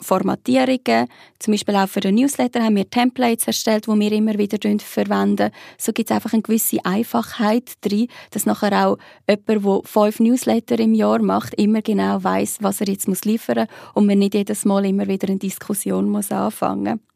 Formatierungen. 0.00 1.08
Zum 1.38 1.52
Beispiel 1.52 1.74
auch 1.76 1.88
für 1.88 2.00
den 2.00 2.16
Newsletter 2.16 2.62
haben 2.62 2.76
wir 2.76 2.88
Templates 2.88 3.46
erstellt, 3.46 3.86
die 3.86 3.98
wir 3.98 4.12
immer 4.12 4.38
wieder 4.38 4.58
verwenden. 4.78 5.50
So 5.76 5.92
gibt 5.92 6.10
es 6.10 6.14
einfach 6.14 6.32
eine 6.32 6.42
gewisse 6.42 6.84
Einfachheit 6.84 7.72
drin, 7.80 8.08
dass 8.30 8.46
nachher 8.46 8.86
auch 8.86 8.98
jemand, 9.28 9.48
der 9.48 9.82
fünf 9.84 10.20
Newsletter 10.20 10.78
im 10.78 10.94
Jahr 10.94 11.20
macht, 11.20 11.54
immer 11.54 11.82
genau 11.82 12.22
weiß, 12.22 12.58
was 12.60 12.80
er 12.80 12.88
jetzt 12.88 13.08
liefern 13.24 13.58
muss 13.58 13.92
und 13.94 14.06
man 14.06 14.18
nicht 14.18 14.34
jedes 14.34 14.64
Mal 14.64 14.86
immer 14.86 15.06
wieder 15.08 15.28
eine 15.28 15.38
Diskussion 15.38 16.08
muss 16.08 16.30
anfangen 16.30 17.00
muss. 17.00 17.07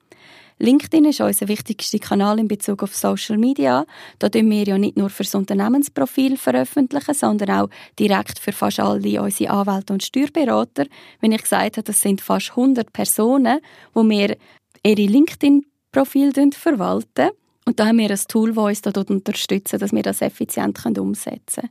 LinkedIn 0.58 1.04
ist 1.06 1.20
unser 1.20 1.48
wichtigster 1.48 1.98
Kanal 1.98 2.38
in 2.38 2.48
Bezug 2.48 2.82
auf 2.82 2.94
Social 2.94 3.38
Media. 3.38 3.84
Da 4.18 4.28
tun 4.28 4.50
wir 4.50 4.64
ja 4.64 4.78
nicht 4.78 4.96
nur 4.96 5.10
für 5.10 5.22
das 5.22 5.34
Unternehmensprofil 5.34 6.36
veröffentlichen, 6.36 7.14
sondern 7.14 7.50
auch 7.50 7.68
direkt 7.98 8.38
für 8.38 8.52
fast 8.52 8.80
alle 8.80 9.22
unsere 9.22 9.50
Anwälte 9.50 9.92
und 9.92 10.02
Steuerberater. 10.02 10.86
Wenn 11.20 11.32
ich 11.32 11.42
gesagt 11.42 11.76
habe, 11.76 11.82
das 11.82 12.00
sind 12.00 12.20
fast 12.20 12.50
100 12.50 12.92
Personen, 12.92 13.60
wo 13.92 14.02
wir 14.04 14.36
ihre 14.84 15.02
LinkedIn-Profil 15.02 16.32
verwalten. 16.52 17.30
Und 17.64 17.78
da 17.78 17.86
haben 17.86 17.98
wir 17.98 18.10
ein 18.10 18.20
Tool, 18.28 18.52
das 18.52 18.64
uns 18.64 18.82
dort 18.82 19.10
unterstützt, 19.10 19.80
dass 19.80 19.92
wir 19.92 20.02
das 20.02 20.22
effizient 20.22 20.84
umsetzen 20.98 21.62
können. 21.62 21.70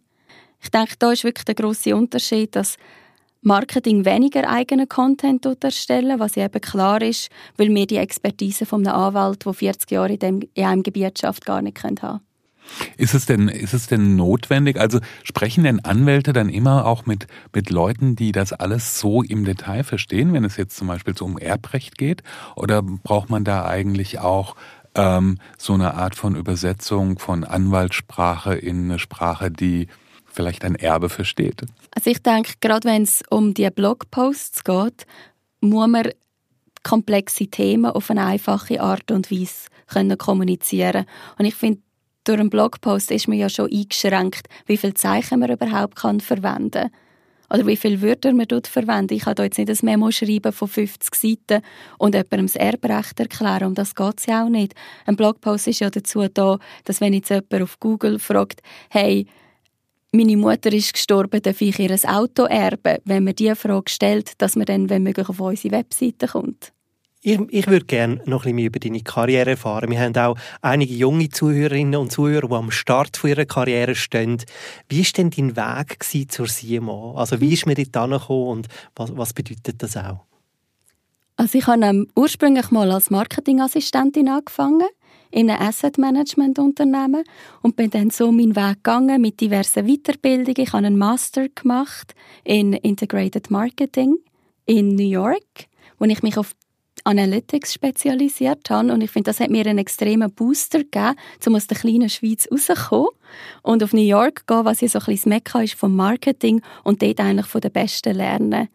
Ich 0.63 0.69
denke, 0.69 0.93
da 0.99 1.11
ist 1.11 1.23
wirklich 1.23 1.45
der 1.45 1.55
große 1.55 1.95
Unterschied, 1.95 2.55
dass 2.55 2.77
Marketing 3.41 4.05
weniger 4.05 4.47
eigenen 4.47 4.87
Content 4.87 5.45
erstellen, 5.63 6.19
was 6.19 6.37
eben 6.37 6.61
klar 6.61 7.01
ist, 7.01 7.29
weil 7.57 7.73
wir 7.73 7.87
die 7.87 7.97
Expertise 7.97 8.65
von 8.65 8.85
einem 8.85 8.95
Anwalt, 8.95 9.45
der 9.45 9.53
40 9.53 9.91
Jahre 9.91 10.13
in, 10.13 10.19
dem, 10.19 10.41
in 10.53 10.65
einem 10.65 10.83
Gebiet 10.83 11.19
schafft, 11.19 11.45
gar 11.45 11.61
nicht 11.61 11.83
haben 11.83 11.95
können. 11.95 12.19
Ist 12.97 13.15
es 13.15 13.25
denn, 13.25 13.47
ist 13.47 13.73
es 13.73 13.87
denn 13.87 14.15
notwendig? 14.15 14.79
Also 14.79 14.99
sprechen 15.23 15.63
denn 15.63 15.83
Anwälte 15.83 16.33
dann 16.33 16.49
immer 16.49 16.85
auch 16.85 17.05
mit, 17.05 17.27
mit 17.53 17.69
Leuten, 17.69 18.15
die 18.15 18.31
das 18.31 18.53
alles 18.53 18.99
so 18.99 19.23
im 19.23 19.43
Detail 19.43 19.83
verstehen, 19.83 20.33
wenn 20.33 20.43
es 20.43 20.57
jetzt 20.57 20.77
zum 20.77 20.87
Beispiel 20.87 21.17
so 21.17 21.25
um 21.25 21.37
Erbrecht 21.37 21.97
geht? 21.97 22.23
Oder 22.55 22.81
braucht 22.83 23.29
man 23.29 23.43
da 23.43 23.65
eigentlich 23.65 24.19
auch 24.19 24.55
ähm, 24.95 25.37
so 25.57 25.73
eine 25.73 25.95
Art 25.95 26.15
von 26.15 26.35
Übersetzung 26.35 27.17
von 27.19 27.43
Anwaltssprache 27.43 28.53
in 28.53 28.85
eine 28.85 28.99
Sprache, 28.99 29.51
die 29.51 29.87
vielleicht 30.31 30.63
ein 30.63 30.75
Erbe 30.75 31.09
versteht? 31.09 31.63
Also 31.95 32.09
ich 32.09 32.21
denke, 32.21 32.53
gerade 32.61 32.87
wenn 32.87 33.03
es 33.03 33.23
um 33.29 33.53
die 33.53 33.69
Blogposts 33.69 34.63
geht, 34.63 35.05
muss 35.61 35.87
man 35.87 36.09
komplexe 36.83 37.47
Themen 37.47 37.91
auf 37.91 38.09
eine 38.09 38.25
einfache 38.25 38.81
Art 38.81 39.11
und 39.11 39.31
Weise 39.31 39.69
können 39.87 40.17
kommunizieren 40.17 41.05
Und 41.37 41.45
ich 41.45 41.55
finde, 41.55 41.81
durch 42.23 42.39
einen 42.39 42.49
Blogpost 42.49 43.11
ist 43.11 43.27
man 43.27 43.37
ja 43.37 43.49
schon 43.49 43.71
eingeschränkt, 43.71 44.47
wie 44.65 44.77
viele 44.77 44.93
Zeichen 44.93 45.39
man 45.39 45.51
überhaupt 45.51 45.95
kann 45.95 46.19
verwenden 46.19 46.71
kann. 46.71 46.91
Oder 47.51 47.67
wie 47.67 47.75
viele 47.75 48.01
Wörter 48.01 48.33
man 48.33 48.47
dort 48.47 48.67
verwendet. 48.67 49.17
Ich 49.17 49.23
kann 49.23 49.35
da 49.35 49.43
jetzt 49.43 49.57
nicht 49.57 49.69
ein 49.69 49.85
Memo 49.85 50.09
schreiben 50.11 50.53
von 50.53 50.69
50 50.69 51.13
Seiten 51.15 51.63
und 51.97 52.15
jemandem 52.15 52.45
das 52.45 52.55
Erbrecht 52.55 53.19
erklären. 53.19 53.67
Um 53.67 53.75
das 53.75 53.93
geht 53.93 54.19
es 54.19 54.25
ja 54.25 54.45
auch 54.45 54.49
nicht. 54.49 54.73
Ein 55.05 55.17
Blogpost 55.17 55.67
ist 55.67 55.81
ja 55.81 55.89
dazu 55.89 56.25
da, 56.33 56.59
dass 56.85 57.01
wenn 57.01 57.13
jetzt 57.13 57.29
jemand 57.29 57.61
auf 57.61 57.79
Google 57.79 58.19
fragt, 58.19 58.61
hey, 58.89 59.25
meine 60.11 60.37
Mutter 60.37 60.73
ist 60.73 60.93
gestorben, 60.93 61.41
darf 61.41 61.61
ich 61.61 61.79
ihr 61.79 61.97
Auto 62.05 62.43
erben? 62.43 62.97
Wenn 63.05 63.23
man 63.23 63.35
diese 63.35 63.55
Frage 63.55 63.89
stellt, 63.89 64.33
dass 64.41 64.55
man 64.55 64.65
dann, 64.65 64.89
wenn 64.89 65.03
möglich, 65.03 65.29
auf 65.29 65.39
unsere 65.39 65.73
Webseite 65.73 66.27
kommt. 66.27 66.73
Ich, 67.23 67.39
ich 67.49 67.67
würde 67.67 67.85
gerne 67.85 68.15
noch 68.25 68.45
ein 68.45 68.55
bisschen 68.55 68.55
mehr 68.55 68.65
über 68.65 68.79
deine 68.79 69.01
Karriere 69.01 69.51
erfahren. 69.51 69.91
Wir 69.91 69.99
haben 69.99 70.17
auch 70.17 70.35
einige 70.61 70.95
junge 70.95 71.29
Zuhörerinnen 71.29 71.95
und 71.95 72.11
Zuhörer, 72.11 72.47
die 72.47 72.53
am 72.55 72.71
Start 72.71 73.15
von 73.15 73.29
ihrer 73.29 73.45
Karriere 73.45 73.93
stehen. 73.93 74.37
Wie 74.89 75.03
war 75.05 75.11
denn 75.15 75.29
dein 75.29 75.55
Weg 75.55 76.31
zur 76.31 76.47
CMO? 76.47 77.13
Also 77.15 77.39
wie 77.39 77.53
ist 77.53 77.67
man 77.67 77.75
dort 77.75 77.95
angekommen 77.95 78.47
und 78.47 78.67
was, 78.95 79.15
was 79.15 79.33
bedeutet 79.33 79.83
das 79.83 79.95
auch? 79.97 80.25
Also 81.37 81.57
ich 81.59 81.67
habe 81.67 82.07
ursprünglich 82.15 82.71
mal 82.71 82.91
als 82.91 83.11
Marketingassistentin 83.11 84.27
angefangen 84.27 84.87
in 85.31 85.49
einem 85.49 85.61
Asset 85.61 85.97
Management 85.97 86.59
Unternehmen 86.59 87.23
und 87.61 87.75
bin 87.75 87.89
dann 87.89 88.09
so 88.09 88.31
meinen 88.31 88.55
Weg 88.55 88.83
gegangen 88.83 89.21
mit 89.21 89.39
diversen 89.39 89.87
Weiterbildungen. 89.87 90.55
Ich 90.57 90.73
habe 90.73 90.85
einen 90.85 90.97
Master 90.97 91.47
gemacht 91.49 92.13
in 92.43 92.73
Integrated 92.73 93.49
Marketing 93.49 94.17
in 94.65 94.95
New 94.95 95.09
York, 95.09 95.67
wo 95.97 96.05
ich 96.05 96.21
mich 96.21 96.37
auf 96.37 96.53
Analytics 97.03 97.73
spezialisiert 97.73 98.69
habe 98.69 98.93
und 98.93 99.01
ich 99.01 99.11
finde, 99.11 99.31
das 99.31 99.39
hat 99.39 99.49
mir 99.49 99.65
einen 99.65 99.79
extremen 99.79 100.31
Booster 100.31 100.79
gegeben, 100.79 101.15
um 101.45 101.55
aus 101.55 101.67
der 101.67 101.77
kleinen 101.77 102.09
Schweiz 102.09 102.47
rauszukommen 102.51 103.09
und 103.63 103.83
auf 103.83 103.93
New 103.93 104.01
York 104.01 104.45
gehen, 104.45 104.65
was 104.65 104.81
ja 104.81 104.87
so 104.87 104.99
ein 104.99 105.05
bisschen 105.05 105.31
das 105.31 105.37
Mekka 105.37 105.61
ist 105.61 105.73
vom 105.73 105.95
Marketing 105.95 106.61
und 106.83 107.01
dort 107.01 107.19
eigentlich 107.19 107.47
von 107.47 107.61
den 107.61 107.71
Besten 107.71 108.15
lernen. 108.15 108.69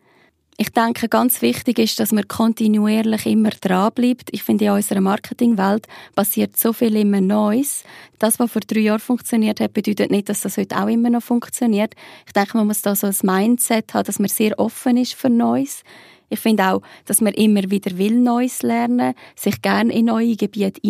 Ich 0.58 0.70
denke, 0.70 1.10
ganz 1.10 1.42
wichtig 1.42 1.78
ist, 1.78 2.00
dass 2.00 2.12
man 2.12 2.26
kontinuierlich 2.28 3.26
immer 3.26 3.50
dranbleibt. 3.50 4.30
Ich 4.32 4.42
finde, 4.42 4.64
in 4.64 4.70
unserer 4.70 5.02
Marketingwelt 5.02 5.86
passiert 6.14 6.56
so 6.56 6.72
viel 6.72 6.96
immer 6.96 7.20
Neues. 7.20 7.84
Das, 8.18 8.38
was 8.38 8.50
vor 8.50 8.62
drei 8.62 8.80
Jahren 8.80 8.98
funktioniert 8.98 9.60
hat, 9.60 9.74
bedeutet 9.74 10.10
nicht, 10.10 10.30
dass 10.30 10.40
das 10.40 10.56
heute 10.56 10.80
auch 10.80 10.88
immer 10.88 11.10
noch 11.10 11.22
funktioniert. 11.22 11.92
Ich 12.26 12.32
denke, 12.32 12.56
man 12.56 12.68
muss 12.68 12.80
da 12.80 12.96
so 12.96 13.06
ein 13.06 13.16
Mindset 13.22 13.92
haben, 13.92 14.04
dass 14.04 14.18
man 14.18 14.28
sehr 14.30 14.58
offen 14.58 14.96
ist 14.96 15.12
für 15.12 15.28
Neues. 15.28 15.82
Ich 16.30 16.40
finde 16.40 16.64
auch, 16.70 16.82
dass 17.04 17.20
man 17.20 17.34
immer 17.34 17.70
wieder 17.70 17.98
will 17.98 18.18
Neues 18.18 18.62
lernen, 18.62 19.12
sich 19.36 19.60
gerne 19.60 19.92
in 19.92 20.06
neue 20.06 20.36
Gebiete 20.36 20.80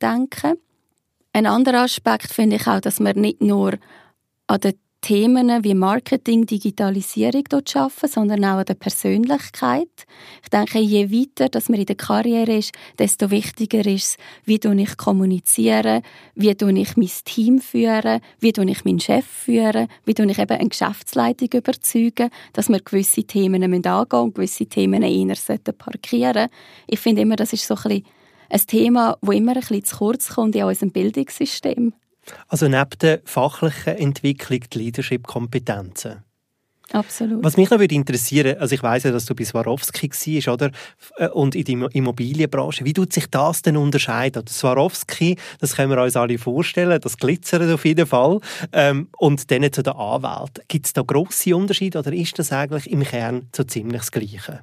denken. 0.00 0.54
Ein 1.34 1.46
anderer 1.46 1.82
Aspekt 1.82 2.32
finde 2.32 2.56
ich 2.56 2.66
auch, 2.66 2.80
dass 2.80 2.98
man 2.98 3.20
nicht 3.20 3.42
nur 3.42 3.74
an 4.46 4.60
den 4.60 4.74
Themen 5.02 5.64
wie 5.64 5.74
Marketing, 5.74 6.46
Digitalisierung 6.46 7.42
dort 7.48 7.76
arbeiten, 7.76 8.06
sondern 8.06 8.44
auch 8.44 8.58
an 8.58 8.64
der 8.64 8.74
Persönlichkeit. 8.74 10.06
Ich 10.44 10.48
denke, 10.48 10.78
je 10.78 11.10
weiter 11.10 11.48
dass 11.48 11.68
man 11.68 11.80
in 11.80 11.86
der 11.86 11.96
Karriere 11.96 12.56
ist, 12.56 12.72
desto 13.00 13.32
wichtiger 13.32 13.84
ist 13.84 14.16
es, 14.16 14.16
wie 14.44 14.60
ich 14.62 14.96
kommuniziere, 14.96 16.02
wie 16.36 16.50
ich 16.50 16.96
mein 16.96 17.10
Team 17.24 17.60
führe, 17.60 18.20
wie 18.38 18.50
ich 18.50 18.84
meinen 18.84 19.00
Chef 19.00 19.26
führe, 19.26 19.88
wie 20.04 20.12
ich 20.12 20.38
eben 20.38 20.58
eine 20.58 20.68
Geschäftsleitung 20.68 21.48
überzeuge, 21.52 22.30
dass 22.52 22.68
wir 22.68 22.78
gewisse 22.78 23.24
Themen 23.24 23.64
angehen 23.64 24.20
und 24.20 24.36
gewisse 24.36 24.66
Themen 24.66 25.02
eher 25.02 25.34
parkieren. 25.76 26.48
Ich 26.86 27.00
finde 27.00 27.22
immer, 27.22 27.34
das 27.34 27.52
ist 27.52 27.66
so 27.66 27.74
ein, 27.74 27.82
bisschen 27.82 28.04
ein 28.50 28.60
Thema, 28.68 29.18
das 29.20 29.34
immer 29.34 29.52
ein 29.52 29.60
bisschen 29.60 29.84
zu 29.84 29.96
kurz 29.96 30.28
kommt 30.28 30.54
in 30.54 30.62
unserem 30.62 30.92
Bildungssystem. 30.92 31.92
Also 32.48 32.68
neben 32.68 32.98
der 33.00 33.20
fachlichen 33.24 33.96
Entwicklung 33.96 34.60
die 34.72 34.78
Leadership-Kompetenzen. 34.78 36.24
Absolut. 36.92 37.42
Was 37.42 37.56
mich 37.56 37.70
noch 37.70 37.78
würde 37.78 37.94
interessieren, 37.94 38.58
also 38.58 38.74
ich 38.74 38.82
weiß 38.82 39.04
ja, 39.04 39.12
dass 39.12 39.24
du 39.24 39.34
bei 39.34 39.44
Swarovski 39.44 40.10
warst, 40.10 40.48
oder? 40.48 40.70
Äh, 41.16 41.28
und 41.28 41.54
in 41.54 41.80
der 41.80 41.94
Immobilienbranche. 41.94 42.84
Wie 42.84 42.92
tut 42.92 43.12
sich 43.12 43.26
das 43.28 43.62
denn 43.62 43.78
unterscheiden? 43.78 44.46
Swarovski, 44.46 45.36
das 45.58 45.76
können 45.76 45.90
wir 45.90 46.02
uns 46.02 46.16
alle 46.16 46.36
vorstellen, 46.36 47.00
das 47.00 47.16
glitzert 47.16 47.70
auf 47.72 47.84
jeden 47.86 48.06
Fall. 48.06 48.40
Ähm, 48.72 49.08
und 49.16 49.50
dann 49.50 49.72
zu 49.72 49.82
der 49.82 49.96
Anwalt. 49.96 50.62
Gibt 50.68 50.86
es 50.86 50.92
da 50.92 51.02
grosse 51.02 51.56
Unterschiede 51.56 51.98
oder 51.98 52.12
ist 52.12 52.38
das 52.38 52.52
eigentlich 52.52 52.90
im 52.90 53.02
Kern 53.02 53.48
so 53.56 53.64
ziemlich 53.64 54.02
das 54.02 54.12
Gleiche? 54.12 54.60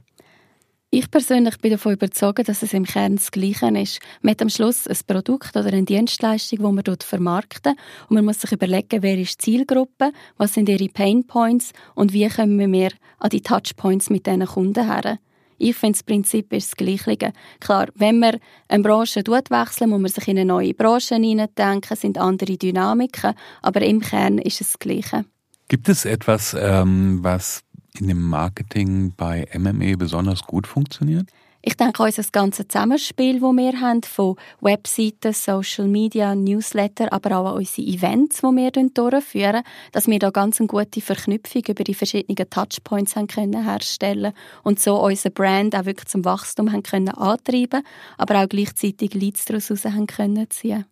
Ich 0.91 1.11
persönlich 1.11 1.59
bin 1.59 1.69
davon 1.69 1.93
überzeugt, 1.93 2.49
dass 2.49 2.63
es 2.63 2.73
im 2.73 2.83
Kern 2.83 3.17
das 3.17 3.29
Gleiche 3.29 3.67
ist. 3.77 3.99
Man 4.23 4.31
hat 4.31 4.41
am 4.41 4.49
Schluss 4.49 4.87
ein 4.87 4.97
Produkt 5.05 5.55
oder 5.55 5.67
eine 5.67 5.83
Dienstleistung, 5.83 6.57
die 6.57 6.63
man 6.63 6.83
dort 6.83 7.03
vermarkten 7.03 7.75
und 8.07 8.15
man 8.15 8.25
muss 8.25 8.41
sich 8.41 8.51
überlegen, 8.51 9.03
wer 9.03 9.15
ist 9.19 9.39
die 9.39 9.51
Zielgruppe, 9.51 10.11
was 10.37 10.55
sind 10.55 10.67
ihre 10.67 10.89
Pain 10.89 11.27
Points 11.27 11.73
und 11.93 12.11
wie 12.11 12.27
kommen 12.27 12.73
wir 12.73 12.89
an 13.19 13.29
die 13.29 13.41
Touchpoints 13.41 14.09
mit 14.09 14.25
diesen 14.25 14.47
Kunden 14.47 14.91
her. 14.91 15.19
Ich 15.59 15.75
finde, 15.75 15.99
das 15.99 16.03
Prinzip 16.03 16.51
ist 16.53 16.71
das 16.71 16.75
Gleiche. 16.75 17.33
Klar, 17.59 17.89
wenn 17.93 18.17
man 18.17 18.39
eine 18.67 18.81
Branche 18.81 19.19
wechseln, 19.19 19.91
muss 19.91 20.01
man 20.01 20.09
sich 20.09 20.27
in 20.27 20.39
eine 20.39 20.45
neue 20.45 20.73
Branche 20.73 21.15
hineindenken, 21.15 21.97
sind 21.97 22.17
andere 22.17 22.57
Dynamiken, 22.57 23.35
aber 23.61 23.83
im 23.83 23.99
Kern 23.99 24.39
ist 24.39 24.59
es 24.61 24.71
das 24.71 24.79
Gleiche. 24.79 25.25
Gibt 25.67 25.87
es 25.87 26.05
etwas, 26.05 26.55
ähm, 26.59 27.19
was 27.21 27.61
in 27.97 28.07
dem 28.07 28.21
Marketing 28.21 29.13
bei 29.15 29.47
MME 29.57 29.97
besonders 29.97 30.43
gut 30.43 30.67
funktioniert? 30.67 31.29
Ich 31.61 31.75
denke, 31.75 32.03
unser 32.03 32.23
ganzes 32.31 32.69
Zusammenspiel, 32.69 33.41
das 33.41 33.51
wir 33.51 33.81
haben, 33.81 34.01
von 34.03 34.37
Webseiten, 34.61 35.33
Social 35.33 35.89
Media, 35.89 36.33
Newsletter, 36.33 37.11
aber 37.11 37.37
auch 37.37 37.55
unsere 37.55 37.85
Events, 37.85 38.37
die 38.37 38.43
wir 38.43 38.71
durchführen, 38.71 39.63
dass 39.91 40.07
wir 40.07 40.19
da 40.19 40.29
ganz 40.29 40.61
eine 40.61 40.67
gute 40.67 41.01
Verknüpfung 41.01 41.63
über 41.67 41.83
die 41.83 41.93
verschiedenen 41.93 42.49
Touchpoints 42.49 43.17
haben 43.17 43.27
können 43.27 43.65
herstellen 43.65 44.31
und 44.63 44.79
so 44.79 45.03
unser 45.03 45.31
Brand 45.31 45.75
auch 45.75 45.83
wirklich 45.83 46.07
zum 46.07 46.23
Wachstum 46.23 46.71
haben 46.71 46.83
können 46.83 47.09
antreiben, 47.09 47.83
aber 48.17 48.41
auch 48.41 48.47
gleichzeitig 48.47 49.13
Leads 49.13 49.43
daraus 49.43 49.83
haben 49.83 50.07
können 50.07 50.49
ziehen. 50.49 50.85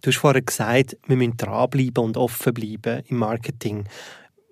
Du 0.00 0.10
hast 0.10 0.16
vorhin 0.16 0.46
gesagt, 0.46 0.96
wir 1.06 1.16
müssen 1.16 1.36
dranbleiben 1.36 2.04
und 2.04 2.16
offen 2.16 2.54
bleiben 2.54 3.02
im 3.08 3.18
Marketing. 3.18 3.84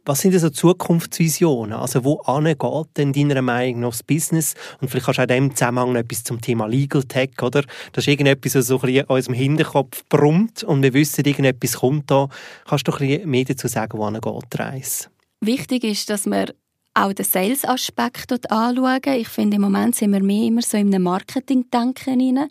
Was 0.04 0.20
sind 0.20 0.36
so 0.36 0.50
Zukunftsvisionen? 0.50 1.74
Also 1.74 2.04
wo 2.04 2.16
geht 2.16 2.96
denn 2.96 3.12
deiner 3.12 3.40
Meinung 3.40 3.80
nach 3.80 3.90
das 3.90 4.02
Business? 4.02 4.54
Und 4.80 4.88
vielleicht 4.88 5.06
kannst 5.06 5.18
du 5.18 5.22
auch 5.22 5.28
in 5.28 5.48
diesem 5.48 5.56
Zusammenhang 5.56 5.92
noch 5.92 6.00
etwas 6.00 6.24
zum 6.24 6.40
Thema 6.40 6.66
Legal 6.66 7.04
Tech, 7.04 7.30
oder? 7.40 7.62
Das 7.92 8.04
ist 8.04 8.08
irgendetwas, 8.08 8.56
was 8.56 8.66
so 8.66 8.76
ein 8.76 8.80
bisschen 8.80 9.04
in 9.04 9.06
unserem 9.06 9.34
Hinterkopf 9.34 10.02
brummt 10.08 10.64
und 10.64 10.82
wir 10.82 10.92
wissen, 10.92 11.24
irgendetwas 11.24 11.74
kommt 11.74 12.10
da. 12.10 12.28
Kannst 12.66 12.88
du 12.88 12.92
ein 12.92 12.98
bisschen 12.98 13.30
mehr 13.30 13.44
dazu 13.44 13.68
sagen, 13.68 13.96
wo 13.96 14.10
geht 14.10 14.52
die 14.52 14.56
Reise? 14.56 15.06
Wichtig 15.40 15.84
ist, 15.84 16.10
dass 16.10 16.26
wir 16.26 16.52
auch 16.94 17.12
den 17.12 17.24
Sales-Aspekt 17.24 18.50
anschauen. 18.50 19.00
Ich 19.14 19.28
finde, 19.28 19.56
im 19.56 19.62
Moment 19.62 19.94
sind 19.94 20.12
wir 20.12 20.22
mehr 20.22 20.46
immer 20.46 20.62
so 20.62 20.76
in 20.76 20.88
einem 20.88 21.04
Marketing-Denken 21.04 22.48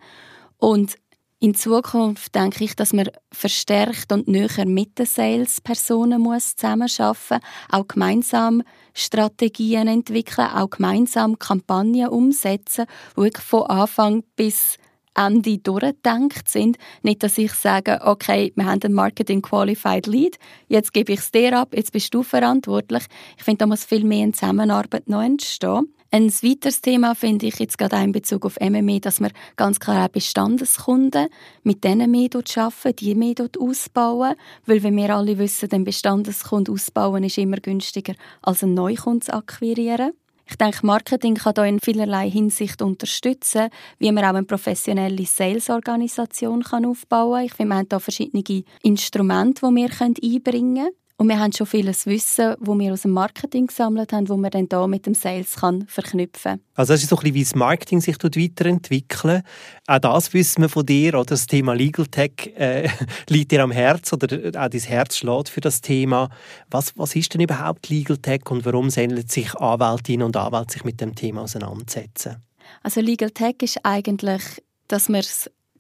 Und 0.58 0.96
in 1.42 1.56
Zukunft 1.56 2.36
denke 2.36 2.64
ich, 2.64 2.76
dass 2.76 2.94
man 2.94 3.10
verstärkt 3.32 4.12
und 4.12 4.28
näher 4.28 4.68
mit 4.68 5.00
den 5.00 5.08
Salespersonen 5.08 6.22
muss 6.22 6.56
zusammenarbeiten 6.56 7.40
auch 7.72 7.88
gemeinsam 7.88 8.62
Strategien 8.94 9.88
entwickeln, 9.88 10.48
auch 10.48 10.70
gemeinsam 10.70 11.40
Kampagnen 11.40 12.10
umsetzen, 12.10 12.86
die 13.14 13.22
wirklich 13.22 13.44
von 13.44 13.64
Anfang 13.64 14.24
bis 14.36 14.78
Ende 15.16 15.58
durchdenkt 15.58 16.48
sind. 16.48 16.78
Nicht, 17.02 17.24
dass 17.24 17.40
ich 17.40 17.54
sage, 17.54 18.00
okay, 18.04 18.54
wir 18.56 18.66
haben 18.66 18.80
einen 18.84 18.94
Marketing 18.94 19.42
Qualified 19.42 20.06
Lead, 20.06 20.38
jetzt 20.68 20.94
gebe 20.94 21.12
ich 21.14 21.22
es 21.22 21.32
dir 21.32 21.58
ab, 21.58 21.70
jetzt 21.74 21.92
bist 21.92 22.14
du 22.14 22.22
verantwortlich. 22.22 23.06
Ich 23.36 23.44
finde, 23.44 23.60
da 23.60 23.66
muss 23.66 23.84
viel 23.84 24.04
mehr 24.04 24.26
in 24.26 24.34
Zusammenarbeit 24.34 25.10
noch 25.10 25.24
entstehen. 25.24 25.92
Ein 26.14 26.30
weiteres 26.30 26.82
Thema 26.82 27.16
finde 27.16 27.46
ich 27.46 27.58
jetzt 27.60 27.78
gerade 27.78 27.96
in 28.04 28.12
Bezug 28.12 28.46
auf 28.46 28.60
MME, 28.60 29.00
dass 29.00 29.22
wir 29.22 29.32
ganz 29.56 29.80
klar 29.80 30.04
auch 30.04 30.10
Bestandeskunden 30.10 31.30
mit 31.64 31.86
mehr 31.86 32.28
dort 32.28 32.58
arbeiten, 32.58 32.98
die 32.98 33.16
dort 33.34 33.58
ausbauen. 33.58 34.36
Weil, 34.66 34.84
wenn 34.84 34.98
wir 34.98 35.16
alle 35.16 35.38
wissen, 35.38 35.70
den 35.70 35.86
Bestandeskunden 35.86 36.74
ausbauen 36.74 37.24
ist 37.24 37.38
immer 37.38 37.62
günstiger, 37.62 38.14
als 38.42 38.62
einen 38.62 38.74
Neukunden 38.74 39.22
zu 39.22 39.34
akquirieren. 39.34 40.12
Ich 40.50 40.58
denke, 40.58 40.86
Marketing 40.86 41.36
kann 41.36 41.54
hier 41.56 41.64
in 41.64 41.80
vielerlei 41.80 42.30
Hinsicht 42.30 42.82
unterstützen, 42.82 43.70
wie 43.98 44.12
man 44.12 44.26
auch 44.26 44.30
eine 44.32 44.44
professionelle 44.44 45.26
Sales-Organisation 45.26 46.66
aufbauen 46.66 47.36
kann. 47.36 47.46
Ich 47.46 47.54
finde, 47.54 47.74
wir 47.74 47.78
haben 47.78 47.88
hier 47.90 48.00
verschiedene 48.02 48.64
Instrumente, 48.84 49.66
die 49.66 49.76
wir 49.76 49.90
einbringen 50.02 50.76
können. 50.76 51.01
Und 51.22 51.30
wir 51.30 51.38
haben 51.38 51.54
schon 51.54 51.68
vieles 51.68 52.08
Wissen, 52.08 52.56
das 52.60 52.80
wir 52.80 52.94
aus 52.94 53.04
dem 53.04 53.12
Marketing 53.12 53.68
gesammelt 53.68 54.12
haben, 54.12 54.26
das 54.26 54.36
man 54.36 54.50
dann 54.50 54.68
hier 54.68 54.88
mit 54.88 55.06
dem 55.06 55.14
Sales 55.14 55.58
kann 55.58 55.86
verknüpfen 55.86 56.54
kann. 56.54 56.62
Also 56.74 56.94
das 56.94 57.04
ist 57.04 57.10
so 57.10 57.16
ein 57.16 57.20
bisschen, 57.20 57.36
wie 57.36 57.44
das 57.44 57.54
Marketing 57.54 58.02
sich 58.02 58.18
weiterentwickelt. 58.18 59.44
Auch 59.86 60.00
das 60.00 60.34
wissen 60.34 60.64
wir 60.64 60.70
von 60.70 60.84
dir, 60.84 61.14
oder 61.14 61.26
das 61.26 61.46
Thema 61.46 61.74
Legal 61.74 62.08
Tech 62.08 62.32
äh, 62.58 62.90
liegt 63.30 63.52
dir 63.52 63.62
am 63.62 63.70
Herz 63.70 64.12
oder 64.12 64.36
auch 64.48 64.68
dein 64.68 64.82
Herz 64.82 65.18
schlägt 65.18 65.50
für 65.50 65.62
das 65.62 65.82
Thema. 65.82 66.28
Was, 66.72 66.98
was 66.98 67.16
ist 67.16 67.36
denn 67.36 67.42
überhaupt 67.42 67.90
Legal 67.90 68.18
Tech 68.18 68.50
und 68.50 68.66
warum 68.66 68.90
sollen 68.90 69.24
sich 69.28 69.54
Anwältinnen 69.54 70.26
und 70.26 70.36
Anwälte 70.36 70.74
sich 70.74 70.84
mit 70.86 71.02
dem 71.02 71.14
Thema 71.14 71.44
auseinandersetzen? 71.44 72.38
Also 72.82 73.00
Legal 73.00 73.30
Tech 73.30 73.58
ist 73.62 73.78
eigentlich, 73.84 74.42
dass 74.88 75.08
man 75.08 75.22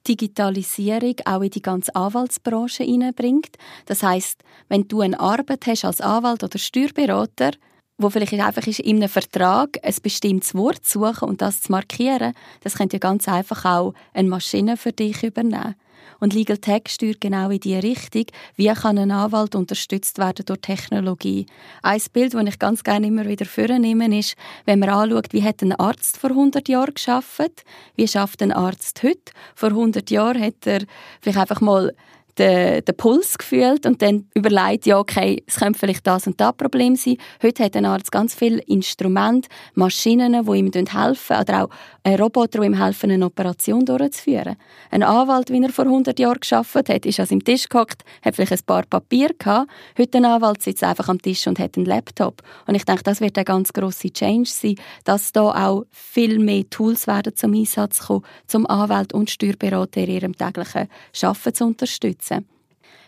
Digitalisierung 0.07 1.15
auch 1.25 1.41
in 1.41 1.49
die 1.49 1.61
ganze 1.61 1.95
Anwaltsbranche 1.95 2.83
hineinbringt. 2.83 3.57
Das 3.85 4.03
heißt, 4.03 4.43
wenn 4.69 4.87
du 4.87 5.01
eine 5.01 5.19
Arbeit 5.19 5.67
hast 5.67 5.85
als 5.85 6.01
Anwalt 6.01 6.43
oder 6.43 6.57
Steuerberater, 6.57 7.51
wo 7.97 8.09
vielleicht 8.09 8.33
einfach 8.33 8.65
ist, 8.65 8.79
in 8.79 8.97
einem 8.97 9.09
Vertrag 9.09 9.77
ein 9.83 9.95
bestimmtes 10.01 10.55
Wort 10.55 10.85
zu 10.85 10.99
suchen 10.99 11.29
und 11.29 11.41
das 11.41 11.61
zu 11.61 11.71
markieren, 11.71 12.33
das 12.61 12.75
könnte 12.75 12.95
ja 12.95 12.99
ganz 12.99 13.27
einfach 13.27 13.65
auch 13.65 13.93
eine 14.13 14.29
Maschine 14.29 14.77
für 14.77 14.91
dich 14.91 15.23
übernehmen. 15.23 15.75
Und 16.21 16.36
Legal 16.36 16.60
Tech 16.60 16.84
steuert 16.88 17.19
genau 17.19 17.49
in 17.49 17.60
diese 17.60 17.81
Richtung. 17.81 18.25
Wie 18.55 18.67
kann 18.67 18.99
ein 18.99 19.10
Anwalt 19.10 19.55
unterstützt 19.55 20.19
werden 20.19 20.45
durch 20.45 20.62
Technologie? 20.62 21.47
Ein 21.81 21.99
Bild, 22.13 22.36
das 22.36 22.43
ich 22.45 22.60
ganz 22.60 22.84
gerne 22.84 23.07
immer 23.07 23.25
wieder 23.25 23.47
vornehme, 23.47 24.19
ist, 24.19 24.36
wenn 24.65 24.77
man 24.77 24.89
anschaut, 24.89 25.34
wie 25.34 25.41
hat 25.41 25.63
ein 25.63 25.73
Arzt 25.73 26.19
vor 26.19 26.29
100 26.29 26.69
Jahren 26.69 26.93
geschafft, 26.93 27.63
wie 27.95 28.07
schafft 28.07 28.43
ein 28.43 28.51
Arzt 28.51 29.01
heute? 29.01 29.31
Vor 29.55 29.69
100 29.69 30.12
Jahren 30.12 30.39
hat 30.39 30.67
er 30.67 30.81
vielleicht 31.21 31.39
einfach 31.39 31.60
mal 31.60 31.91
den, 32.38 32.84
den 32.84 32.98
Puls 32.98 33.38
gefühlt 33.38 33.86
und 33.86 34.02
dann 34.02 34.28
überlegt, 34.34 34.86
ja, 34.86 35.00
okay, 35.00 35.44
es 35.46 35.56
könnte 35.56 35.80
vielleicht 35.80 36.06
das 36.06 36.28
und 36.28 36.39
das 36.39 36.54
Problem 36.56 36.96
sein. 36.96 37.17
Heute 37.41 37.63
hat 37.63 37.76
ein 37.76 37.86
Arzt 37.86 38.12
ganz 38.12 38.36
viele 38.36 38.60
Instrumente, 38.62 39.50
Maschinen, 39.76 40.46
die 40.46 40.58
ihm 40.58 40.72
helfen 40.88 41.38
oder 41.38 41.63
auch 41.63 41.70
ein 42.04 42.20
Roboter, 42.20 42.60
die 42.60 42.67
ihm 42.67 42.74
helfen, 42.74 43.12
eine 43.12 43.26
Operation 43.26 43.86
durchzuführen. 43.86 44.56
Ein 44.89 45.04
Anwalt, 45.04 45.52
wie 45.52 45.62
er 45.62 45.70
vor 45.70 45.86
100 45.86 46.17
Jahren 46.20 46.39
geschafft 46.39 46.76
hat, 46.76 47.06
ist 47.06 47.20
an 47.20 47.26
seinem 47.26 47.44
Tisch 47.44 47.70
gehockt, 47.70 48.04
hat 48.24 48.36
vielleicht 48.36 48.54
ein 48.54 48.60
paar 48.65 48.84
Papier 48.84 49.30
gehabt. 49.38 49.70
Heute 49.98 50.17
ein 50.17 50.26
Anwalt 50.26 50.62
sitzt 50.62 50.84
einfach 50.84 51.10
am 51.10 51.22
Tisch 51.22 51.46
und 51.48 51.60
hat 51.60 51.78
einen 51.78 51.86
Laptop. 51.86 52.41
Und 52.65 52.76
ich 52.76 52.86
denke, 52.86 53.04
das 53.04 53.22
wird 53.22 53.38
ein 53.38 53.46
ganz 53.46 53.72
grosser 53.74 54.10
Change 54.10 54.50
sein, 54.50 54.76
dass 55.04 55.32
da 55.32 55.67
auch 55.67 55.86
viel 55.91 56.39
mehr 56.39 56.70
Tools 56.70 57.08
werden 57.08 57.36
zum 57.36 57.54
Einsatz 57.54 58.08
kommen, 58.08 58.24
zum 58.48 58.65
Anwalt 58.67 59.13
und 59.13 59.30
Steuerberater 59.30 60.02
in 60.02 60.10
ihrem 60.10 60.38
täglichen 60.38 60.88
Arbeiten 61.22 61.54
zu 61.54 61.65
unterstützen. 61.65 62.20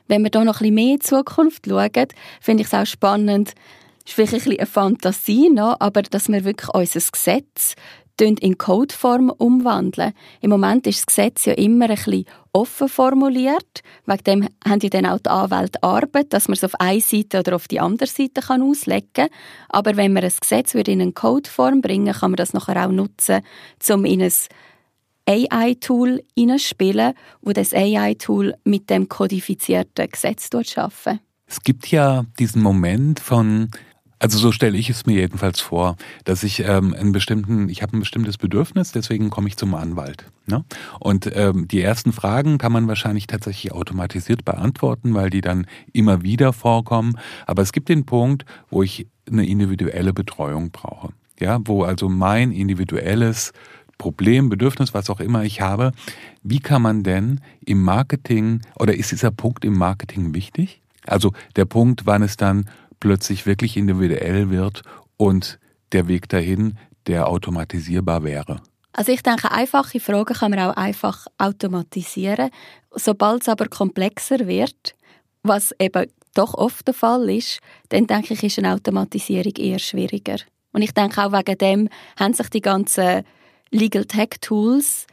Wenn 0.08 0.24
wir 0.24 0.30
da 0.30 0.44
noch 0.44 0.56
ein 0.56 0.60
bisschen 0.60 0.76
mehr 0.76 0.94
in 0.94 1.00
die 1.00 1.06
Zukunft 1.06 1.66
schauen, 1.68 2.08
finde 2.42 2.62
ich 2.62 2.68
es 2.68 2.74
auch 2.74 2.86
spannend, 2.86 3.54
ist 4.06 4.14
vielleicht 4.14 4.34
ein 4.34 4.40
bisschen 4.40 4.60
eine 4.60 4.68
Fantasie, 4.68 5.50
noch, 5.50 5.78
aber 5.80 6.02
dass 6.02 6.28
wir 6.28 6.44
wirklich 6.44 6.70
unser 6.74 7.00
Gesetz 7.00 7.76
in 8.20 8.58
Codeform 8.58 9.32
umwandeln. 9.32 10.14
Im 10.40 10.50
Moment 10.50 10.88
ist 10.88 11.00
das 11.00 11.06
Gesetz 11.08 11.46
ja 11.46 11.54
immer 11.54 11.90
ein 11.90 11.96
bisschen 11.96 12.26
offen 12.54 12.88
formuliert. 12.88 13.82
Wegen 14.06 14.24
dem 14.24 14.50
haben 14.66 14.80
ja 14.82 14.90
dann 14.90 15.06
auch 15.08 15.20
die 15.20 15.30
Anwälte 15.30 15.82
Arbeit, 15.84 16.32
dass 16.32 16.48
man 16.48 16.54
es 16.54 16.64
auf 16.64 16.80
eine 16.80 17.02
Seite 17.02 17.40
oder 17.40 17.56
auf 17.56 17.68
die 17.68 17.80
andere 17.80 18.08
Seite 18.08 18.42
kann 18.42 18.62
auslegen 18.62 19.10
kann. 19.14 19.30
Aber 19.70 19.98
wenn 19.98 20.14
man 20.14 20.24
ein 20.24 20.32
Gesetz 20.40 20.74
in 20.74 21.02
eine 21.02 21.12
Codeform 21.12 21.82
bringen 21.82 22.14
kann 22.14 22.32
man 22.32 22.38
das 22.38 22.54
nachher 22.54 22.86
auch 22.86 22.92
nutzen, 22.92 23.42
um 23.90 24.06
in 24.06 24.22
ein 24.22 24.34
AI-Tool 25.28 26.22
hineinspielen, 26.36 27.14
wo 27.42 27.52
das 27.52 27.74
AI-Tool 27.74 28.56
mit 28.64 28.90
dem 28.90 29.08
kodifizierten 29.08 30.10
Gesetz 30.10 30.50
arbeitet. 30.54 31.22
Es 31.48 31.62
gibt 31.62 31.88
ja 31.88 32.24
diesen 32.40 32.62
Moment 32.62 33.20
von, 33.20 33.70
also 34.20 34.38
so 34.38 34.52
stelle 34.52 34.78
ich 34.78 34.90
es 34.90 35.06
mir 35.06 35.16
jedenfalls 35.16 35.60
vor, 35.60 35.98
dass 36.24 36.44
ich 36.44 36.62
ähm, 36.62 36.94
einen 36.94 37.12
bestimmten, 37.12 37.70
ich 37.70 37.82
habe 37.82 37.96
ein 37.96 38.00
bestimmtes 38.00 38.38
Bedürfnis, 38.38 38.92
deswegen 38.92 39.30
komme 39.30 39.48
ich 39.48 39.58
zum 39.58 39.76
Anwalt. 39.76 40.26
Ne? 40.46 40.66
Und 41.00 41.30
ähm, 41.36 41.68
die 41.68 41.82
ersten 41.82 42.12
Fragen 42.12 42.58
kann 42.58 42.72
man 42.72 42.88
wahrscheinlich 42.88 43.28
tatsächlich 43.28 43.72
automatisiert 43.72 44.46
beantworten, 44.46 45.14
weil 45.14 45.30
die 45.30 45.42
dann 45.42 45.68
immer 45.92 46.24
wieder 46.24 46.54
vorkommen. 46.54 47.18
Aber 47.46 47.62
es 47.62 47.72
gibt 47.72 47.90
den 47.90 48.06
Punkt, 48.06 48.46
wo 48.70 48.84
ich 48.84 49.08
eine 49.30 49.46
individuelle 49.46 50.14
Betreuung 50.14 50.72
brauche. 50.72 51.10
Ja, 51.40 51.60
wo 51.66 51.84
also 51.84 52.10
mein 52.10 52.52
individuelles 52.52 53.54
Problem, 54.04 54.50
Bedürfnis, 54.50 54.94
was 54.94 55.10
auch 55.10 55.22
immer 55.22 55.46
ich 55.46 55.62
habe, 55.62 55.94
wie 56.42 56.60
kann 56.60 56.82
man 56.82 57.04
denn 57.04 57.40
im 57.66 57.82
Marketing 57.82 58.60
oder 58.78 58.94
ist 58.94 59.14
dieser 59.14 59.32
Punkt 59.32 59.64
im 59.64 59.78
Marketing 59.78 60.34
wichtig? 60.36 60.82
Also 61.08 61.32
der 61.56 61.64
Punkt, 61.64 62.06
wann 62.06 62.22
es 62.22 62.36
dann 62.36 62.70
plötzlich 63.00 63.46
wirklich 63.46 63.78
individuell 63.78 64.50
wird 64.50 64.82
und 65.16 65.58
der 65.94 66.10
Weg 66.10 66.28
dahin, 66.28 66.78
der 67.08 67.30
automatisierbar 67.30 68.26
wäre. 68.26 68.60
Also 68.92 69.14
ich 69.14 69.24
denke, 69.24 69.50
einfache 69.50 70.02
Fragen 70.02 70.34
kann 70.34 70.52
man 70.52 70.60
auch 70.60 70.76
einfach 70.76 71.26
automatisieren. 71.38 72.50
Sobald 72.92 73.44
es 73.44 73.48
aber 73.48 73.70
komplexer 73.70 74.48
wird, 74.48 74.96
was 75.44 75.74
eben 75.80 76.12
doch 76.34 76.56
oft 76.56 76.86
der 76.86 76.94
Fall 76.94 77.30
ist, 77.30 77.60
dann 77.88 78.08
denke 78.08 78.34
ich, 78.34 78.44
ist 78.44 78.60
eine 78.60 78.74
Automatisierung 78.74 79.54
eher 79.56 79.80
schwieriger. 79.80 80.40
Und 80.74 80.82
ich 80.82 80.94
denke 80.94 81.24
auch 81.24 81.32
wegen 81.32 81.58
dem 81.58 81.90
haben 82.20 82.34
sich 82.34 82.50
die 82.50 82.60
ganzen 82.60 83.24
Legal 83.74 84.06
Tech 84.06 84.40
Tools 84.40 85.08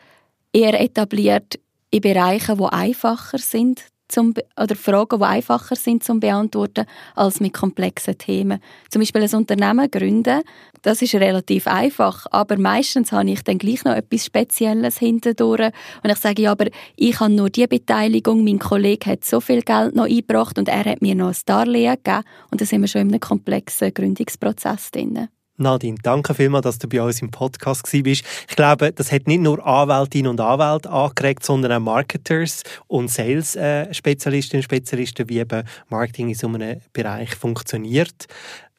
eher 0.53 0.79
etabliert 0.79 1.59
in 1.90 2.03
Bereichen, 2.03 2.59
die 2.59 2.64
einfacher 2.64 3.38
sind 3.38 3.81
zum, 4.07 4.35
oder 4.61 4.77
Fragen, 4.77 5.18
die 5.18 5.25
einfacher 5.25 5.77
sind 5.77 6.05
zum 6.05 6.20
beantworten 6.20 6.85
als 7.14 7.40
mit 7.40 7.55
komplexen 7.55 8.18
Themen. 8.18 8.61
Zum 8.90 9.01
Beispiel 9.01 9.23
ein 9.23 9.35
Unternehmen 9.35 9.90
gründen, 9.90 10.42
das 10.83 11.01
ist 11.01 11.14
relativ 11.14 11.66
einfach, 11.66 12.27
aber 12.31 12.59
meistens 12.59 13.12
habe 13.12 13.31
ich 13.31 13.42
dann 13.44 13.57
gleich 13.57 13.83
noch 13.85 13.94
etwas 13.94 14.27
Spezielles 14.27 14.99
hintendurch 14.99 15.73
und 16.03 16.11
ich 16.11 16.18
sage, 16.18 16.42
ja, 16.42 16.53
aber 16.53 16.66
ich 16.96 17.18
habe 17.18 17.33
nur 17.33 17.49
die 17.49 17.66
Beteiligung, 17.66 18.44
mein 18.44 18.59
Kollege 18.59 19.11
hat 19.11 19.25
so 19.25 19.40
viel 19.40 19.62
Geld 19.62 19.94
noch 19.94 20.05
eingebracht 20.05 20.59
und 20.59 20.68
er 20.68 20.85
hat 20.85 21.01
mir 21.01 21.14
noch 21.14 21.29
ein 21.29 21.37
Darlehen 21.46 21.96
gegeben 21.96 22.25
und 22.51 22.61
da 22.61 22.66
sind 22.66 22.83
wir 22.83 22.88
schon 22.88 23.03
in 23.03 23.09
einem 23.09 23.20
komplexen 23.20 23.94
Gründungsprozess 23.94 24.90
drin. 24.90 25.29
Nadine, 25.61 25.96
danke 26.03 26.35
vielmals, 26.35 26.64
dass 26.64 26.79
du 26.79 26.88
bei 26.88 27.03
uns 27.03 27.23
im 27.23 27.31
Podcast 27.31 27.83
bist. 27.90 28.25
Ich 28.49 28.57
glaube, 28.57 28.92
das 28.92 29.12
hat 29.12 29.27
nicht 29.27 29.40
nur 29.40 29.64
Anwältinnen 29.64 30.31
und 30.31 30.40
Anwälte 30.40 30.90
angeregt, 30.90 31.44
sondern 31.44 31.73
auch 31.73 31.81
Marketers 31.81 32.62
und 32.88 33.11
Sales-Spezialistinnen 33.11 34.61
und 34.61 34.64
Spezialisten, 34.64 35.29
wie 35.29 35.38
eben 35.38 35.64
Marketing 35.88 36.29
in 36.29 36.35
so 36.35 36.49
einem 36.49 36.81
Bereich 36.92 37.35
funktioniert. 37.35 38.27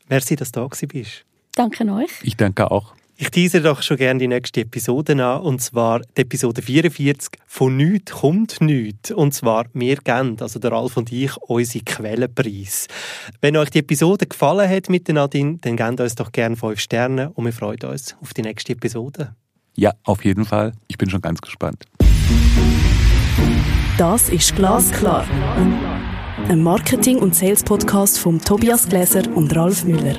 Merci, 0.09 0.35
dass 0.35 0.51
du 0.51 0.61
da 0.61 0.87
bist. 0.87 1.25
Danke 1.55 1.89
euch. 1.91 2.11
Ich 2.23 2.35
danke 2.35 2.69
auch. 2.69 2.93
Ich 3.21 3.29
tease 3.29 3.61
doch 3.61 3.83
schon 3.83 3.97
gerne 3.97 4.19
die 4.19 4.27
nächste 4.27 4.61
Episode 4.61 5.13
an, 5.23 5.41
und 5.43 5.61
zwar 5.61 5.99
die 6.17 6.21
Episode 6.21 6.63
44 6.63 7.39
«Von 7.45 7.77
nichts 7.77 8.13
kommt 8.13 8.59
nichts». 8.61 9.11
Und 9.11 9.35
zwar 9.35 9.67
«Wir 9.73 9.97
geben», 9.97 10.37
also 10.39 10.57
der 10.57 10.71
Ralf 10.71 10.97
und 10.97 11.11
ich, 11.11 11.37
unsere 11.37 11.85
Quellenpreis. 11.85 12.87
Wenn 13.39 13.57
euch 13.57 13.69
die 13.69 13.77
Episode 13.77 14.25
gefallen 14.25 14.67
hat 14.67 14.89
mit 14.89 15.07
Nadine, 15.07 15.59
dann 15.61 15.77
gebt 15.77 15.99
uns 15.99 16.15
doch 16.15 16.31
gerne 16.31 16.55
5 16.55 16.79
Sterne 16.79 17.29
und 17.35 17.45
wir 17.45 17.53
freuen 17.53 17.83
uns 17.83 18.15
auf 18.23 18.33
die 18.33 18.41
nächste 18.41 18.73
Episode. 18.73 19.35
Ja, 19.75 19.91
auf 20.03 20.25
jeden 20.25 20.43
Fall. 20.43 20.71
Ich 20.87 20.97
bin 20.97 21.11
schon 21.11 21.21
ganz 21.21 21.41
gespannt. 21.41 21.85
Das 23.99 24.29
ist 24.29 24.55
«Glasklar». 24.55 25.27
Ein 26.49 26.63
Marketing- 26.63 27.19
und 27.19 27.35
Sales-Podcast 27.35 28.17
von 28.17 28.41
Tobias 28.41 28.89
Gläser 28.89 29.21
und 29.35 29.55
Ralf 29.55 29.83
Müller. 29.83 30.15